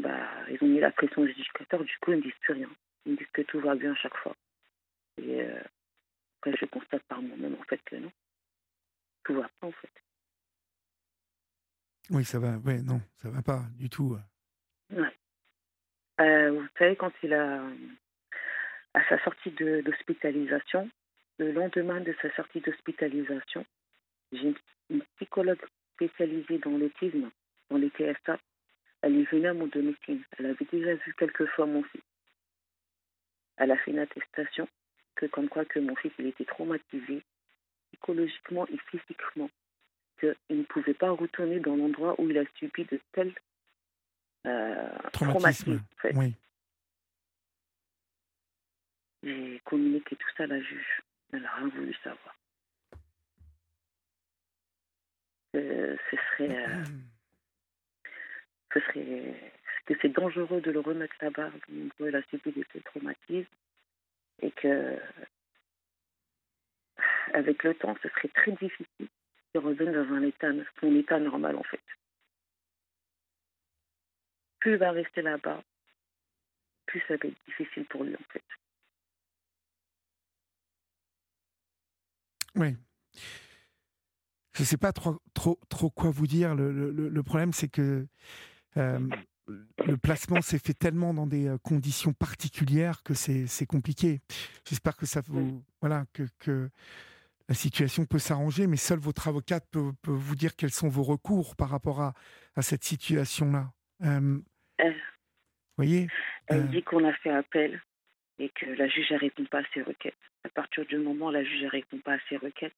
[0.00, 2.70] bah, ils ont mis la pression aux éducateurs, du coup, ils ne disent plus rien.
[3.06, 4.34] Ils me disent que tout va bien à chaque fois.
[5.18, 5.60] Et euh,
[6.38, 8.12] après, je constate par moi-même, en fait, que non.
[9.24, 9.90] Tout va pas, en fait.
[12.10, 12.56] Oui, ça va.
[12.58, 14.18] Ouais, non, ça va pas du tout.
[14.90, 15.16] Ouais.
[16.20, 17.62] Euh, vous savez, quand il a,
[18.94, 20.90] à sa sortie d'hospitalisation,
[21.38, 23.64] le lendemain de sa sortie d'hospitalisation,
[24.32, 24.54] j'ai
[24.90, 27.30] une psychologue spécialisée dans l'autisme,
[27.70, 28.38] dans les TSA.
[29.02, 30.22] Elle est venue à mon domicile.
[30.38, 32.02] Elle avait déjà vu quelques fois mon fils.
[33.56, 34.68] Elle a fait une attestation
[35.14, 37.22] que comme quoi que mon fils il était traumatisé
[37.88, 39.50] psychologiquement et physiquement,
[40.18, 43.34] qu'il ne pouvait pas retourner dans l'endroit où il a subi de tels
[44.46, 45.80] euh, traumatisme.
[46.14, 46.34] Oui.
[49.22, 51.02] J'ai communiqué tout ça à la juge.
[51.32, 52.34] Elle n'a rien voulu savoir.
[55.52, 56.66] ce serait,
[58.70, 61.50] que c'est dangereux de le remettre là-bas.
[61.68, 63.48] Il a subi des traumatismes
[64.42, 64.98] et que
[67.32, 69.08] avec le temps, ce serait très difficile
[69.54, 70.50] de revenir dans un état,
[70.82, 71.80] état normal en fait.
[74.60, 75.62] Plus il va rester là-bas,
[76.86, 78.42] plus ça va être difficile pour lui en fait.
[82.56, 82.76] Oui.
[84.54, 86.54] Je ne sais pas trop, trop, trop quoi vous dire.
[86.54, 88.06] Le, problème, c'est que
[88.76, 94.20] le placement s'est fait tellement dans des conditions particulières que c'est compliqué.
[94.68, 96.70] J'espère que ça vous, voilà, que, que
[97.50, 101.02] la situation peut s'arranger, mais seul votre avocate peut, peut, vous dire quels sont vos
[101.02, 102.14] recours par rapport à,
[102.54, 103.72] à cette situation-là.
[104.04, 104.38] Euh,
[104.80, 104.92] euh
[105.76, 106.06] voyez
[106.46, 107.82] Elle dit qu'on a fait appel
[108.38, 110.14] et que la juge ne répond pas à ses requêtes.
[110.44, 112.76] À partir du moment où la juge ne répond pas à ses requêtes,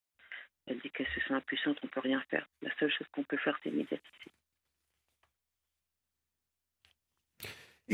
[0.66, 2.48] elle dit qu'elle se sent impuissante, on ne peut rien faire.
[2.62, 4.31] La seule chose qu'on peut faire, c'est médiatiser.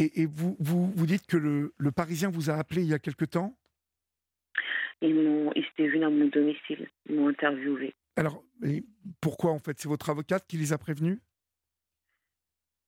[0.01, 3.01] Et, vous, vous, vous, dites que le, le, Parisien vous a appelé il y a
[3.01, 3.59] quelque temps?
[5.01, 7.95] Ils, m'ont, ils étaient venus à mon domicile, ils m'ont interviewé.
[8.15, 8.45] Alors,
[9.21, 9.77] pourquoi en fait?
[9.81, 11.19] C'est votre avocate qui les a prévenus?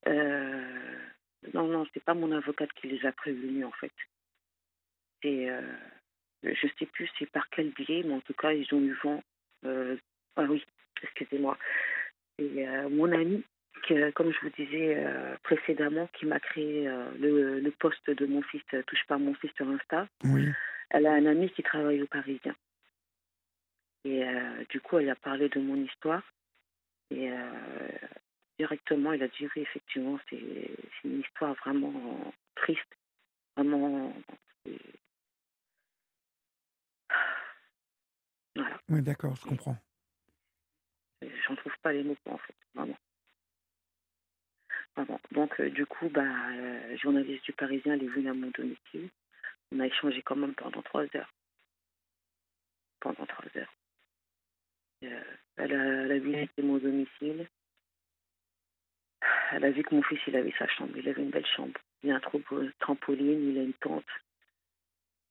[0.07, 0.99] Euh,
[1.53, 3.93] Non, non, c'est pas mon avocate qui les a prévenus en fait.
[5.21, 5.63] C'est, euh,
[6.45, 9.21] je sais plus c'est par quel biais, mais en tout cas, ils ont eu vent.
[9.65, 9.97] Euh,
[10.37, 10.65] ah oui,
[11.03, 11.59] excusez-moi.
[12.39, 13.43] C'est euh, mon ami
[14.15, 18.43] comme je vous disais euh, précédemment, qui m'a créé euh, le, le, poste de mon
[18.43, 20.09] fils euh, Touche pas mon fils sur Insta.
[20.25, 20.49] Oui.
[20.91, 22.55] Elle a un ami qui travaille au Parisien.
[24.05, 24.25] Et
[24.71, 26.23] du coup, elle a parlé de mon histoire.
[27.11, 27.31] Et
[28.59, 30.41] directement, elle a dit oui, effectivement, c'est
[31.05, 32.97] une histoire vraiment triste.
[33.57, 34.13] Vraiment.
[38.57, 38.81] Voilà.
[38.89, 39.77] Oui, d'accord, je comprends.
[41.47, 42.97] J'en trouve pas les mots, en fait, vraiment.
[45.33, 49.09] Donc, euh, du coup, bah, euh, journaliste du Parisien, elle est venue à mon domicile.
[49.73, 51.33] On a échangé quand même pendant trois heures.
[53.01, 53.73] Pendant trois heures.
[55.05, 55.23] Euh,
[55.57, 57.49] elle, a, visité mon domicile.
[59.53, 60.97] Elle a vu que mon fils, il avait sa chambre.
[60.97, 61.81] Il avait une belle chambre.
[62.03, 62.21] Il a un
[62.81, 64.05] trampoline, il a une tente.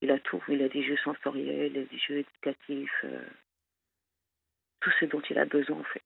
[0.02, 0.44] Il a tout.
[0.48, 3.06] Il a des jeux sensoriels, des jeux éducatifs.
[4.80, 6.04] tout ce dont il a besoin, en fait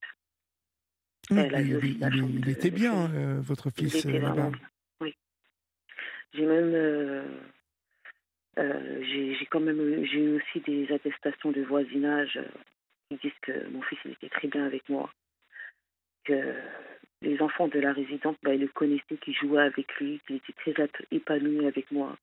[1.30, 4.52] il, était bien, euh, votre fils euh, là-bas.
[5.00, 5.16] Oui.
[6.34, 6.74] J'ai même,
[8.58, 12.40] euh, j'ai quand même, j'ai eu aussi des attestations de voisinage
[13.10, 15.10] qui disent que mon fils il était très bien avec moi,
[16.26, 16.54] que
[17.22, 20.54] les enfants de la résidence, bah, ils le connaissaient, qu'ils jouaient avec lui, qu'il était
[20.54, 20.74] très
[21.12, 22.18] épanoui avec moi,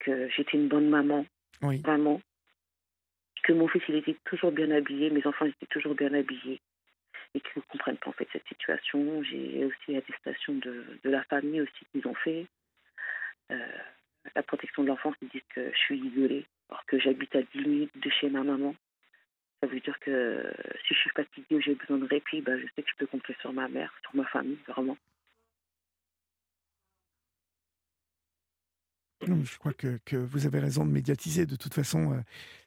[0.00, 1.24] que j'étais une bonne maman,
[1.62, 2.20] vraiment,
[3.42, 6.60] que mon fils il était toujours bien habillé, mes enfants étaient toujours bien habillés
[7.36, 9.22] et qui ne comprennent pas en fait cette situation.
[9.22, 12.46] J'ai aussi l'attestation de, de, la famille aussi qu'ils ont fait.
[13.52, 13.78] Euh,
[14.34, 17.58] la protection de l'enfance, ils disent que je suis isolée, alors que j'habite à 10
[17.60, 18.74] minutes de chez ma maman.
[19.60, 20.50] Ça veut dire que
[20.86, 23.06] si je suis fatiguée ou j'ai besoin de répit, bah, je sais que je peux
[23.06, 24.96] compter sur ma mère, sur ma famille, vraiment.
[29.22, 31.46] je crois que, que, vous avez raison de médiatiser.
[31.46, 32.20] De toute façon, euh,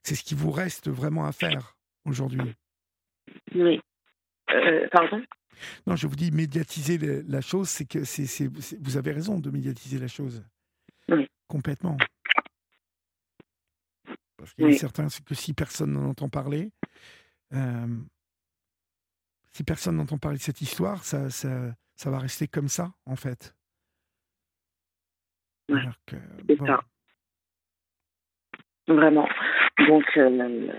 [0.04, 2.56] c'est ce qui vous reste vraiment à faire aujourd'hui.
[3.56, 3.80] Oui.
[4.54, 5.22] Euh, pardon?
[5.86, 8.48] Non, je vous dis médiatiser la chose, c'est que c'est,
[8.80, 10.44] vous avez raison de médiatiser la chose.
[11.10, 11.28] Oui.
[11.48, 11.98] Complètement.
[14.38, 16.72] Parce qu'il est certain que si personne n'en entend parler,
[17.54, 17.98] euh,
[19.52, 23.18] si personne n'entend parler de cette histoire, ça, ça, ça, va rester comme ça, en
[23.18, 23.54] fait.
[25.68, 26.80] c'est ça.
[28.88, 29.28] Vraiment.
[29.88, 30.74] Donc, euh,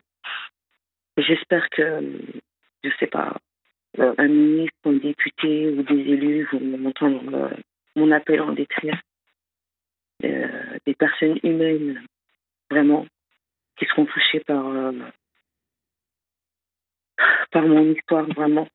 [1.18, 2.00] j'espère que,
[2.82, 3.36] je sais pas,
[3.98, 7.56] un ministre, un député ou des élus vont entendre euh,
[7.96, 8.94] mon appel en détresse.
[10.22, 12.04] Euh, des personnes humaines,
[12.70, 13.06] vraiment,
[13.76, 14.92] qui seront touchées par,
[17.50, 18.68] par mon histoire, vraiment.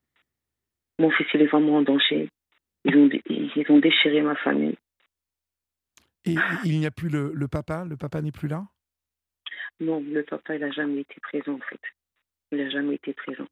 [0.97, 2.29] Mon fils, il est vraiment en danger.
[2.83, 4.75] Ils ont, ils ont déchiré ma famille.
[6.25, 7.85] Et il n'y a plus le, le papa?
[7.85, 8.65] Le papa n'est plus là?
[9.79, 11.81] Non, le papa, il n'a jamais été présent, en fait.
[12.51, 13.45] Il n'a jamais été présent.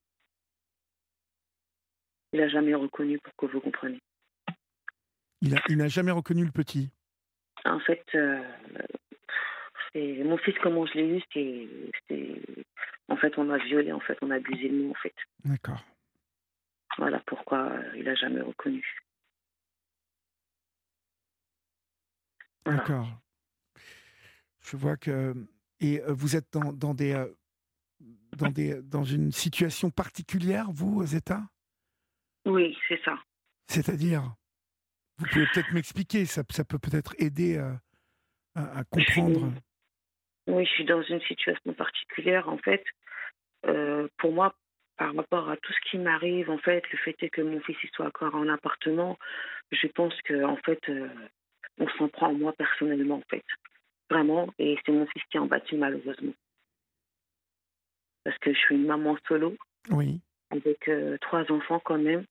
[2.33, 4.01] Il n'a jamais reconnu, pour que vous compreniez.
[5.41, 6.89] Il n'a jamais reconnu le petit
[7.63, 8.41] En fait, euh,
[9.95, 11.21] mon fils, comment je l'ai eu,
[12.07, 12.41] c'est.
[13.09, 15.13] En fait, on m'a violé, en fait, on a abusé de nous, en fait.
[15.45, 15.83] D'accord.
[16.97, 18.83] Voilà pourquoi euh, il n'a jamais reconnu.
[22.65, 23.07] D'accord.
[24.61, 25.35] Je vois que.
[25.81, 27.13] Et euh, vous êtes dans, dans des
[28.37, 31.43] dans, des, dans une situation particulière, vous, Zeta
[32.45, 33.17] Oui, c'est ça.
[33.67, 34.23] C'est-à-dire
[35.17, 37.79] Vous pouvez peut-être m'expliquer, ça, ça peut peut-être aider à,
[38.55, 39.53] à, comprendre.
[40.47, 42.49] oui, je suis dans une situation particulière.
[42.49, 42.83] En fait,
[43.65, 44.53] euh, pour moi,
[44.97, 47.77] par rapport à tout ce qui m'arrive, en fait, le fait est que mon fils
[47.93, 49.17] soit encore en appartement,
[49.71, 51.09] je pense que en fait, euh,
[51.79, 53.43] on s'en prend à moi personnellement, en fait,
[54.09, 56.33] vraiment, et c'est mon fils qui est en battu malheureusement,
[58.23, 59.55] parce que je suis une maman solo,
[59.89, 62.25] oui, avec euh, trois enfants quand même.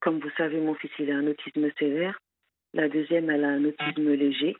[0.00, 2.18] Comme vous savez, mon fils il a un autisme sévère.
[2.72, 4.56] La deuxième, elle a un autisme léger.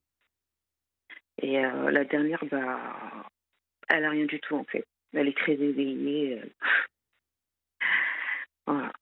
[1.42, 3.28] Et la dernière, bah,
[3.88, 4.84] elle a rien du tout en fait.
[5.12, 6.40] Elle est très éveillée.
[6.40, 6.46] Euh.
[8.66, 8.92] voilà.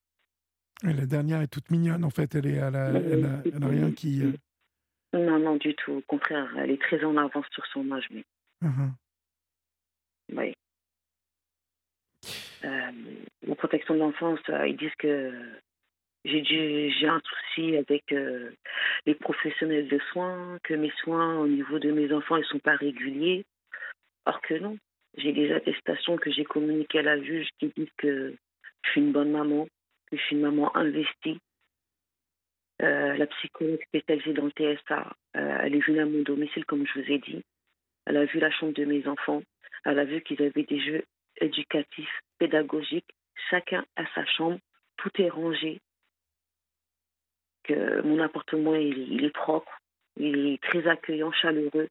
[0.85, 2.35] Et la dernière est toute mignonne en fait.
[2.35, 4.23] Elle est, elle a, elle a, rien qui.
[4.23, 4.33] Euh.
[5.15, 5.93] Non, non, du tout.
[5.93, 8.09] Au contraire, elle est très en avance sur son âge.
[8.11, 8.25] Mais...
[8.63, 8.91] Uh-huh.
[10.33, 10.55] Oui.
[12.65, 15.33] Euh, protection de l'enfance, euh, ils disent que
[16.25, 18.15] j'ai un souci avec
[19.07, 22.77] les professionnels de soins, que mes soins au niveau de mes enfants ne sont pas
[22.77, 23.45] réguliers.
[24.27, 24.79] Or que non.
[25.17, 28.35] J'ai des attestations que j'ai communiquées à la juge qui disent que
[28.85, 29.67] je suis une bonne maman,
[30.11, 31.39] que je suis une maman investie.
[32.83, 36.87] Euh, la psychologue spécialisée dans le TSA, euh, elle est venue à mon domicile, comme
[36.87, 37.43] je vous ai dit.
[38.07, 39.43] Elle a vu la chambre de mes enfants.
[39.85, 41.05] Elle a vu qu'ils avaient des jeux
[41.43, 43.15] éducatifs, pédagogiques.
[43.51, 44.59] Chacun a sa chambre.
[44.97, 45.81] Tout est rangé.
[47.65, 49.79] Que mon appartement, il est propre.
[50.17, 51.89] Il est très accueillant, chaleureux.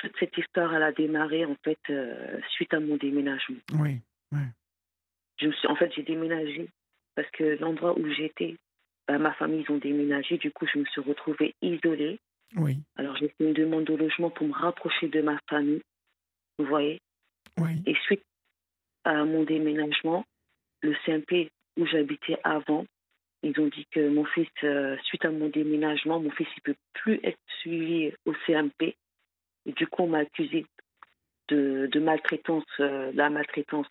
[0.00, 3.58] toute cette histoire, elle a démarré en fait euh, suite à mon déménagement.
[3.78, 4.00] Oui,
[5.38, 6.68] Je me suis, en fait, j'ai déménagé
[7.14, 8.56] parce que l'endroit où j'étais,
[9.06, 10.38] bah, ma famille, ils ont déménagé.
[10.38, 12.18] Du coup, je me suis retrouvée isolée.
[12.56, 12.78] Oui.
[12.96, 15.82] Alors, j'ai fait une demande de logement pour me rapprocher de ma famille.
[16.60, 17.00] Vous voyez
[17.58, 17.82] Oui.
[17.86, 18.22] Et suite
[19.04, 20.24] à mon déménagement,
[20.82, 22.84] le CMP où j'habitais avant,
[23.42, 26.78] ils ont dit que mon fils, euh, suite à mon déménagement, mon fils ne peut
[26.92, 28.96] plus être suivi au CMP
[29.66, 30.66] et du coup, on m'a accusé
[31.48, 33.86] de, de maltraitance, euh, la maltraitance.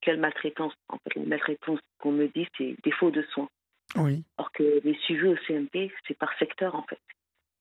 [0.00, 0.72] Quelle maltraitance?
[0.88, 3.48] En fait, la maltraitance qu'on me dit, c'est défaut de soins.
[3.96, 4.22] Oui.
[4.38, 6.98] Alors que les suivis au CMP, c'est par secteur, en fait.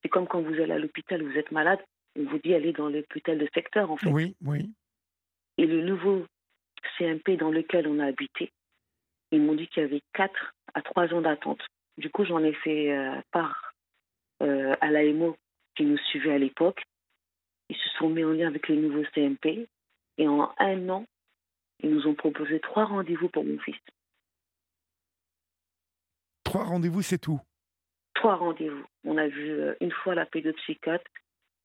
[0.02, 1.80] C'est comme quand vous allez à l'hôpital, vous êtes malade,
[2.18, 4.10] on vous dit allez dans l'hôpital de secteur, en fait.
[4.10, 4.70] Oui, oui.
[5.58, 6.26] Et le nouveau
[6.98, 8.52] CMP dans lequel on a habité,
[9.32, 11.62] ils m'ont dit qu'il y avait 4 à 3 ans d'attente.
[11.98, 13.74] Du coup, j'en ai fait euh, part
[14.42, 15.38] euh, à l'AMO
[15.76, 16.84] qui nous suivait à l'époque.
[17.70, 19.68] Ils se sont mis en lien avec les nouveaux CMP
[20.18, 21.06] et en un an,
[21.80, 23.80] ils nous ont proposé trois rendez-vous pour mon fils.
[26.44, 27.40] Trois rendez-vous, c'est tout?
[28.14, 28.86] Trois rendez-vous.
[29.06, 31.10] On a vu euh, une fois la pédopsychiatre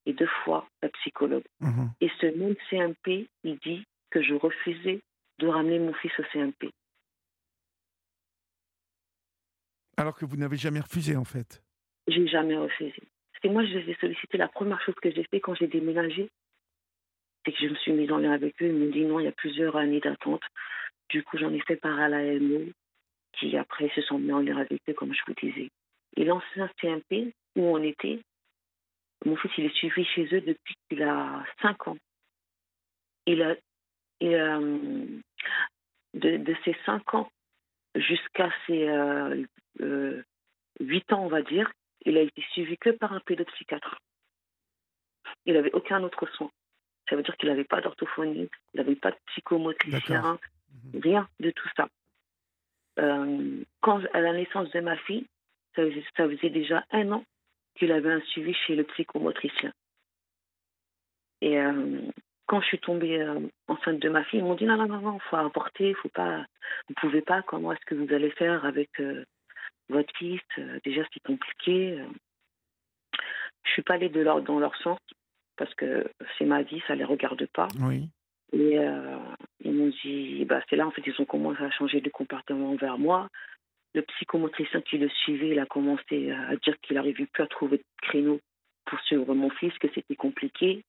[0.06, 1.44] et deux fois la psychologue.
[1.60, 1.90] Mhm.
[2.00, 5.00] Et ce même CMP, il dit que je refusais
[5.38, 6.70] de ramener mon fils au CMP.
[9.96, 11.62] Alors que vous n'avez jamais refusé, en fait
[12.06, 13.02] J'ai jamais refusé.
[13.42, 14.38] C'est moi, je les ai sollicités.
[14.38, 16.30] La première chose que j'ai fait quand j'ai déménagé,
[17.44, 18.66] c'est que je me suis mise en lien avec eux.
[18.66, 20.42] Ils m'ont dit non, il y a plusieurs années d'attente.
[21.08, 22.64] Du coup, j'en ai fait part à l'AMO,
[23.32, 25.70] qui après se sont mis en lien avec eux, comme je vous disais.
[26.16, 28.20] Et l'ancien CMP, où on était,
[29.26, 31.98] mon fils, il est suivi chez eux depuis qu'il a 5 ans.
[33.26, 33.56] Il a,
[36.14, 37.30] de, ses 5 ans
[37.96, 39.44] jusqu'à ses euh,
[39.80, 40.22] euh,
[40.80, 41.70] 8 ans, on va dire,
[42.04, 43.98] il a été suivi que par un pédopsychiatre.
[45.44, 46.50] Il n'avait aucun autre soin.
[47.08, 50.38] Ça veut dire qu'il n'avait pas d'orthophonie, il n'avait pas de psychomotricien,
[50.92, 51.00] mhm.
[51.00, 51.88] rien de tout ça.
[52.98, 55.26] Euh, quand, à la naissance de ma fille,
[55.74, 55.82] ça
[56.16, 57.24] faisait, déjà un an
[57.78, 59.72] qu'il avait un suivi chez le psychomotricien.
[61.40, 62.00] Et euh,
[62.46, 65.00] quand je suis tombée euh, enceinte de ma fille, ils m'ont dit non, non, non,
[65.00, 66.44] non, faut avorter, faut pas,
[66.88, 68.90] vous pouvez pas, comment est-ce que vous allez faire avec
[69.88, 71.98] votre fils, euh, déjà c'est compliqué.
[72.00, 72.06] Euh.
[73.64, 74.98] Je suis pas allée de leur, dans leur sens
[75.56, 77.68] parce que c'est ma vie, ça les regarde pas.
[77.80, 78.08] Oui.
[78.52, 79.18] Et euh,
[79.60, 82.70] ils m'ont dit, bah, c'est là en fait ils ont commencé à changer de comportement
[82.70, 83.28] envers moi.
[83.96, 87.78] Le psychomotricien qui le suivait, il a commencé à dire qu'il n'arrivait plus à trouver
[87.78, 88.40] de créneau
[88.84, 90.84] pour suivre mon fils, que c'était compliqué.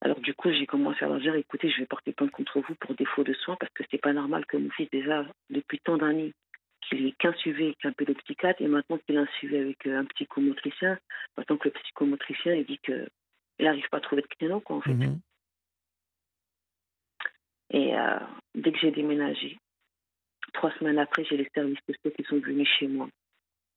[0.00, 2.74] Alors du coup, j'ai commencé à leur dire, écoutez, je vais porter plainte contre vous
[2.74, 5.96] pour défaut de soins parce que c'est pas normal que mon fils déjà depuis tant
[5.96, 6.32] d'années
[6.82, 10.00] qu'il est qu'un suivi avec un pédopsychiatre et maintenant qu'il a un suivi avec euh,
[10.00, 10.98] un psychomotricien,
[11.36, 13.08] maintenant que le psychomotricien il dit qu'il
[13.60, 14.94] n'arrive pas à trouver de créneau, quoi, en fait.
[14.94, 15.20] Mhm.
[17.70, 18.18] Et euh,
[18.54, 19.58] dès que j'ai déménagé,
[20.52, 23.08] trois semaines après, j'ai les services sociaux qui sont venus chez moi.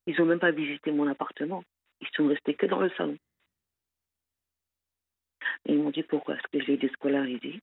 [0.08, 1.64] Ils n'ont même pas visité mon appartement.
[2.02, 3.18] Ils sont restés que dans le salon.
[5.66, 7.60] Ils m'ont dit pourquoi est-ce que je l'ai déscolarisé.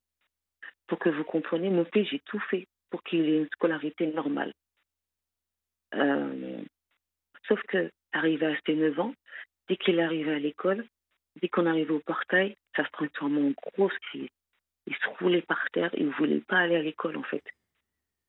[0.87, 4.53] Pour que vous compreniez, mon fils, j'ai tout fait pour qu'il ait une scolarité normale.
[5.95, 6.63] Euh,
[7.47, 9.15] sauf que, arrivé à ses 9 ans,
[9.69, 10.87] dès qu'il arrivait à l'école,
[11.41, 14.29] dès qu'on arrivait au portail, ça se transformait en grosse crise.
[14.87, 17.45] Il se roulait par terre, il ne voulait pas aller à l'école en fait.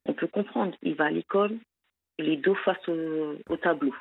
[0.10, 1.56] On peut comprendre, il va à l'école,
[2.18, 3.94] il est dos face au, au tableau.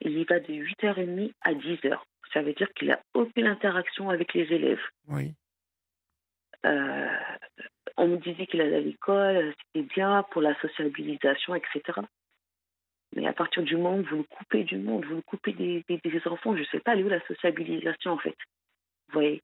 [0.00, 1.98] Il y va de 8h30 à 10h.
[2.32, 4.80] Ça veut dire qu'il n'a aucune interaction avec les élèves.
[5.08, 5.34] Oui.
[6.64, 7.18] Euh,
[7.96, 11.82] on me disait qu'il allait à l'école, c'était bien pour la sociabilisation, etc.
[13.16, 15.84] Mais à partir du moment où vous le coupez du monde, vous le coupez des,
[15.88, 18.36] des, des enfants, je ne sais pas, elle est où la sociabilisation en fait?
[19.08, 19.42] Vous voyez?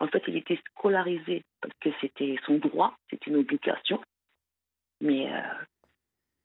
[0.00, 4.02] En fait, il était scolarisé parce que c'était son droit, c'était une obligation.
[5.00, 5.40] Mais euh,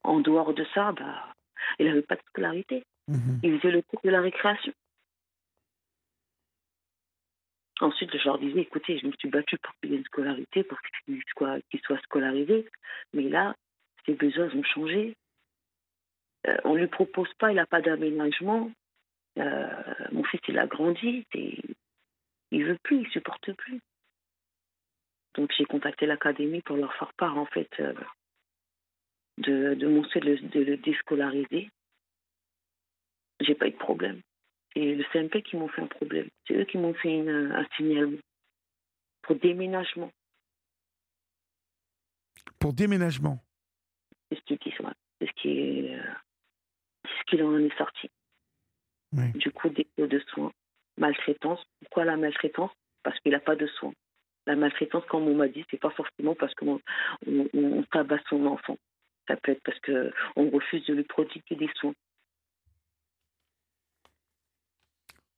[0.03, 1.33] en dehors de ça, bah,
[1.79, 2.83] il n'avait pas de scolarité.
[3.07, 3.39] Mhm.
[3.43, 4.73] Il faisait le cours de la récréation.
[7.81, 10.79] Ensuite, je leur disais, écoutez, je me suis battue pour qu'il ait une scolarité, pour
[10.81, 12.65] qu'il soit, soit scolarisé.
[13.13, 13.53] Mais là,
[14.05, 15.15] ses besoins ont changé.
[16.47, 18.71] Euh, on ne lui propose pas, il n'a pas d'aménagement.
[19.37, 21.25] Euh, mon fils, il a grandi.
[21.33, 21.59] Et
[22.51, 23.81] il veut plus, il supporte plus.
[25.35, 27.93] Donc, j'ai contacté l'académie pour leur faire part, en fait, euh,
[29.37, 31.69] de, de mon souhait de le, de le déscolariser.
[33.41, 34.21] J'ai pas eu de problème.
[34.73, 36.27] C'est le CMP qui m'ont fait un problème.
[36.47, 38.17] C'est eux qui m'ont fait une, un signalement
[39.25, 40.11] pour déménagement.
[42.59, 43.43] Pour déménagement?
[44.29, 44.73] C'est ce qui,
[45.19, 46.13] c'est ce qui est, euh,
[47.03, 48.09] c'est ce qu'il en est sorti.
[49.13, 49.31] Oui.
[49.33, 50.51] Du coup, défaut de soins,
[50.97, 51.63] maltraitance.
[51.81, 52.71] Pourquoi la maltraitance?
[53.03, 53.93] Parce qu'il n'a pas de soins.
[54.47, 56.79] La maltraitance, comme on m'a dit, c'est pas forcément parce qu'on
[57.25, 58.77] on, on tabasse son enfant.
[59.27, 61.93] Ça peut être parce qu'on refuse de lui prodiguer des soins.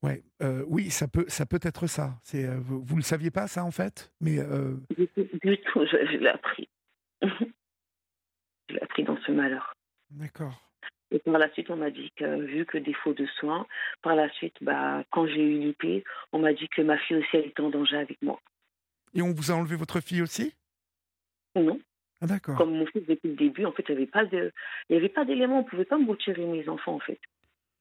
[0.04, 2.20] Ouais, euh, oui, ça peut, ça peut être ça.
[2.24, 5.58] C'est, euh, vous, vous le saviez pas ça en fait, mais euh, Du tout, du
[5.58, 6.70] tout, je, je l'ai appris.
[7.22, 9.74] je l'ai appris dans ce malheur.
[10.12, 10.62] d'accord.
[11.10, 13.66] Et par la suite, on m'a dit que, vu que défaut de soins,
[14.02, 17.30] par la suite, bah, quand j'ai eu l'IP, on m'a dit que ma fille aussi,
[17.34, 18.42] elle était en danger avec moi.
[19.14, 20.54] Et on vous a enlevé votre fille aussi?
[21.56, 21.80] Non,
[22.22, 22.58] Ah d'accord.
[22.58, 24.52] comme mon fils depuis le début, en fait, il n'y avait pas de,
[24.90, 27.20] il y avait pas d'éléments, on pouvait pas me retirer mes enfants, en fait.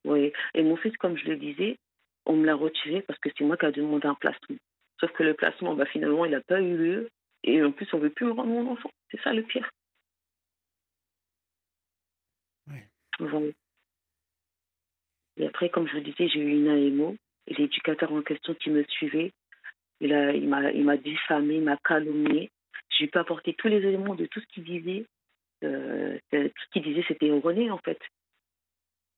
[0.04, 0.32] Oui.
[0.54, 1.78] Et mon fils, comme je le disais,
[2.26, 4.56] on me l'a retiré parce que c'est moi qui ai demandé un placement.
[5.00, 7.08] Sauf que le placement, bah, finalement, il n'a pas eu lieu.
[7.44, 8.90] Et en plus, on ne veut plus me rendre mon enfant.
[9.10, 9.70] C'est ça le pire.
[12.68, 12.78] Oui.
[13.20, 13.46] Voilà.
[15.38, 17.16] Et après, comme je vous disais, j'ai eu une AMO.
[17.46, 19.32] Et l'éducateur en question qui me suivait,
[20.00, 22.50] il a- il m'a il m'a diffamé, il m'a calomnié.
[22.90, 25.06] Je lui ai pas apporté tous les éléments de tout ce qu'il disait.
[25.64, 27.98] Euh, euh, tout ce qu'il disait, c'était erroné, en fait.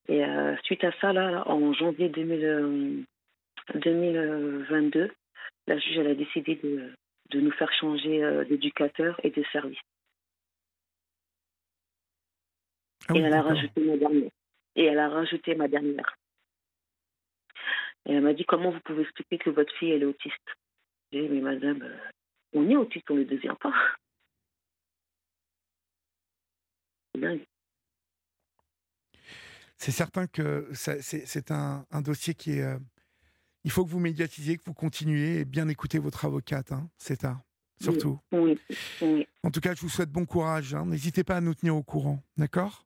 [0.07, 3.03] Et euh, suite à ça, là, en janvier 2000, euh,
[3.75, 5.11] 2022,
[5.67, 6.91] la juge elle a décidé de,
[7.29, 9.77] de nous faire changer d'éducateur et de service.
[13.07, 14.31] Ah et elle a rajouté ma dernière.
[14.75, 16.15] Et elle a rajouté ma dernière.
[18.05, 20.55] Et elle m'a dit comment vous pouvez expliquer que votre fille elle est autiste?
[21.11, 21.87] J'ai dit mais madame,
[22.53, 23.73] on est autiste, on ne le devient pas.
[27.13, 27.45] C'est dingue.
[29.77, 32.63] C'est certain que c'est un, un dossier qui est.
[32.63, 32.77] euh,
[33.63, 36.71] il faut que vous médiatisiez, que vous continuez et bien écouter votre avocate.
[36.71, 37.37] Hein, c'est un.
[37.81, 38.19] Surtout.
[38.33, 38.59] Oui,
[39.01, 40.73] oui, En tout cas, je vous souhaite bon courage.
[40.75, 40.85] hein.
[40.85, 42.21] N'hésitez pas à nous tenir au courant.
[42.35, 42.85] D'accord?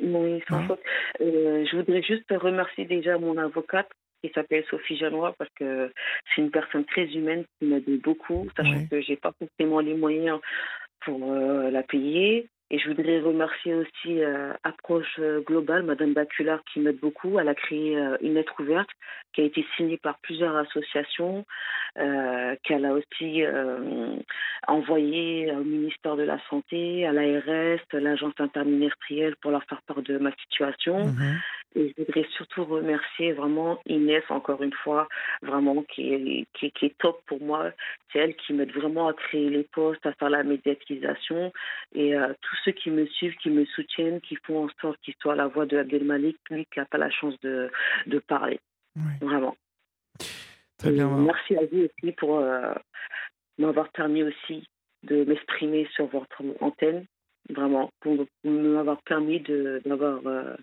[0.00, 0.66] Oui, sans Hein?
[0.66, 0.80] faute.
[1.20, 3.88] Euh, je voudrais juste remercier déjà mon avocate
[4.22, 5.92] qui s'appelle Sophie Janois parce que
[6.34, 8.88] c'est une personne très humaine qui m'aide beaucoup, sachant Oui.
[8.88, 10.40] que j'ai pas forcément les moyens
[11.00, 12.48] pour euh, la payer.
[12.72, 17.38] Et je voudrais remercier aussi euh, Approche euh, Globale, Madame Baculard, qui m'aide beaucoup.
[17.38, 18.88] Elle a créé euh, une lettre ouverte
[19.32, 21.44] qui a été signée par plusieurs associations,
[21.98, 24.16] euh, qu'elle a aussi euh,
[24.66, 30.02] envoyée au ministère de la Santé, à l'ARS, à l'Agence interministérielle pour leur faire part
[30.02, 31.06] de ma situation.
[31.06, 31.40] Mhm.
[31.74, 35.08] Et je voudrais surtout remercier vraiment Inès, encore une fois,
[35.42, 37.70] vraiment qui est, qui, qui est top pour moi.
[38.12, 41.52] C'est elle qui m'aide vraiment à créer les postes, à faire la médiatisation.
[41.94, 45.14] Et euh, tous ceux qui me suivent, qui me soutiennent, qui font en sorte qu'il
[45.20, 47.70] soit la voix de Abdelmalik, lui qui n'a pas la chance de,
[48.06, 48.60] de parler.
[48.96, 49.12] Oui.
[49.20, 49.56] Vraiment.
[50.78, 51.08] Très Et bien.
[51.16, 52.74] Merci à vous aussi pour euh,
[53.58, 54.66] m'avoir permis aussi
[55.04, 57.06] de m'exprimer sur votre antenne.
[57.50, 60.54] Vraiment, pour m'avoir permis de- d'avoir euh,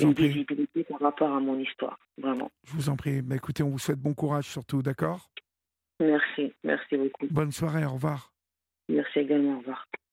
[0.00, 1.98] une visibilité par rapport à mon histoire.
[2.18, 2.50] Vraiment.
[2.64, 3.22] Je vous en prie.
[3.22, 4.82] Bah, écoutez, on vous souhaite bon courage surtout.
[4.82, 5.30] D'accord?
[6.00, 7.26] Merci, merci beaucoup.
[7.30, 7.84] Bonne soirée.
[7.84, 8.32] Au revoir.
[8.88, 9.86] Merci également, au revoir.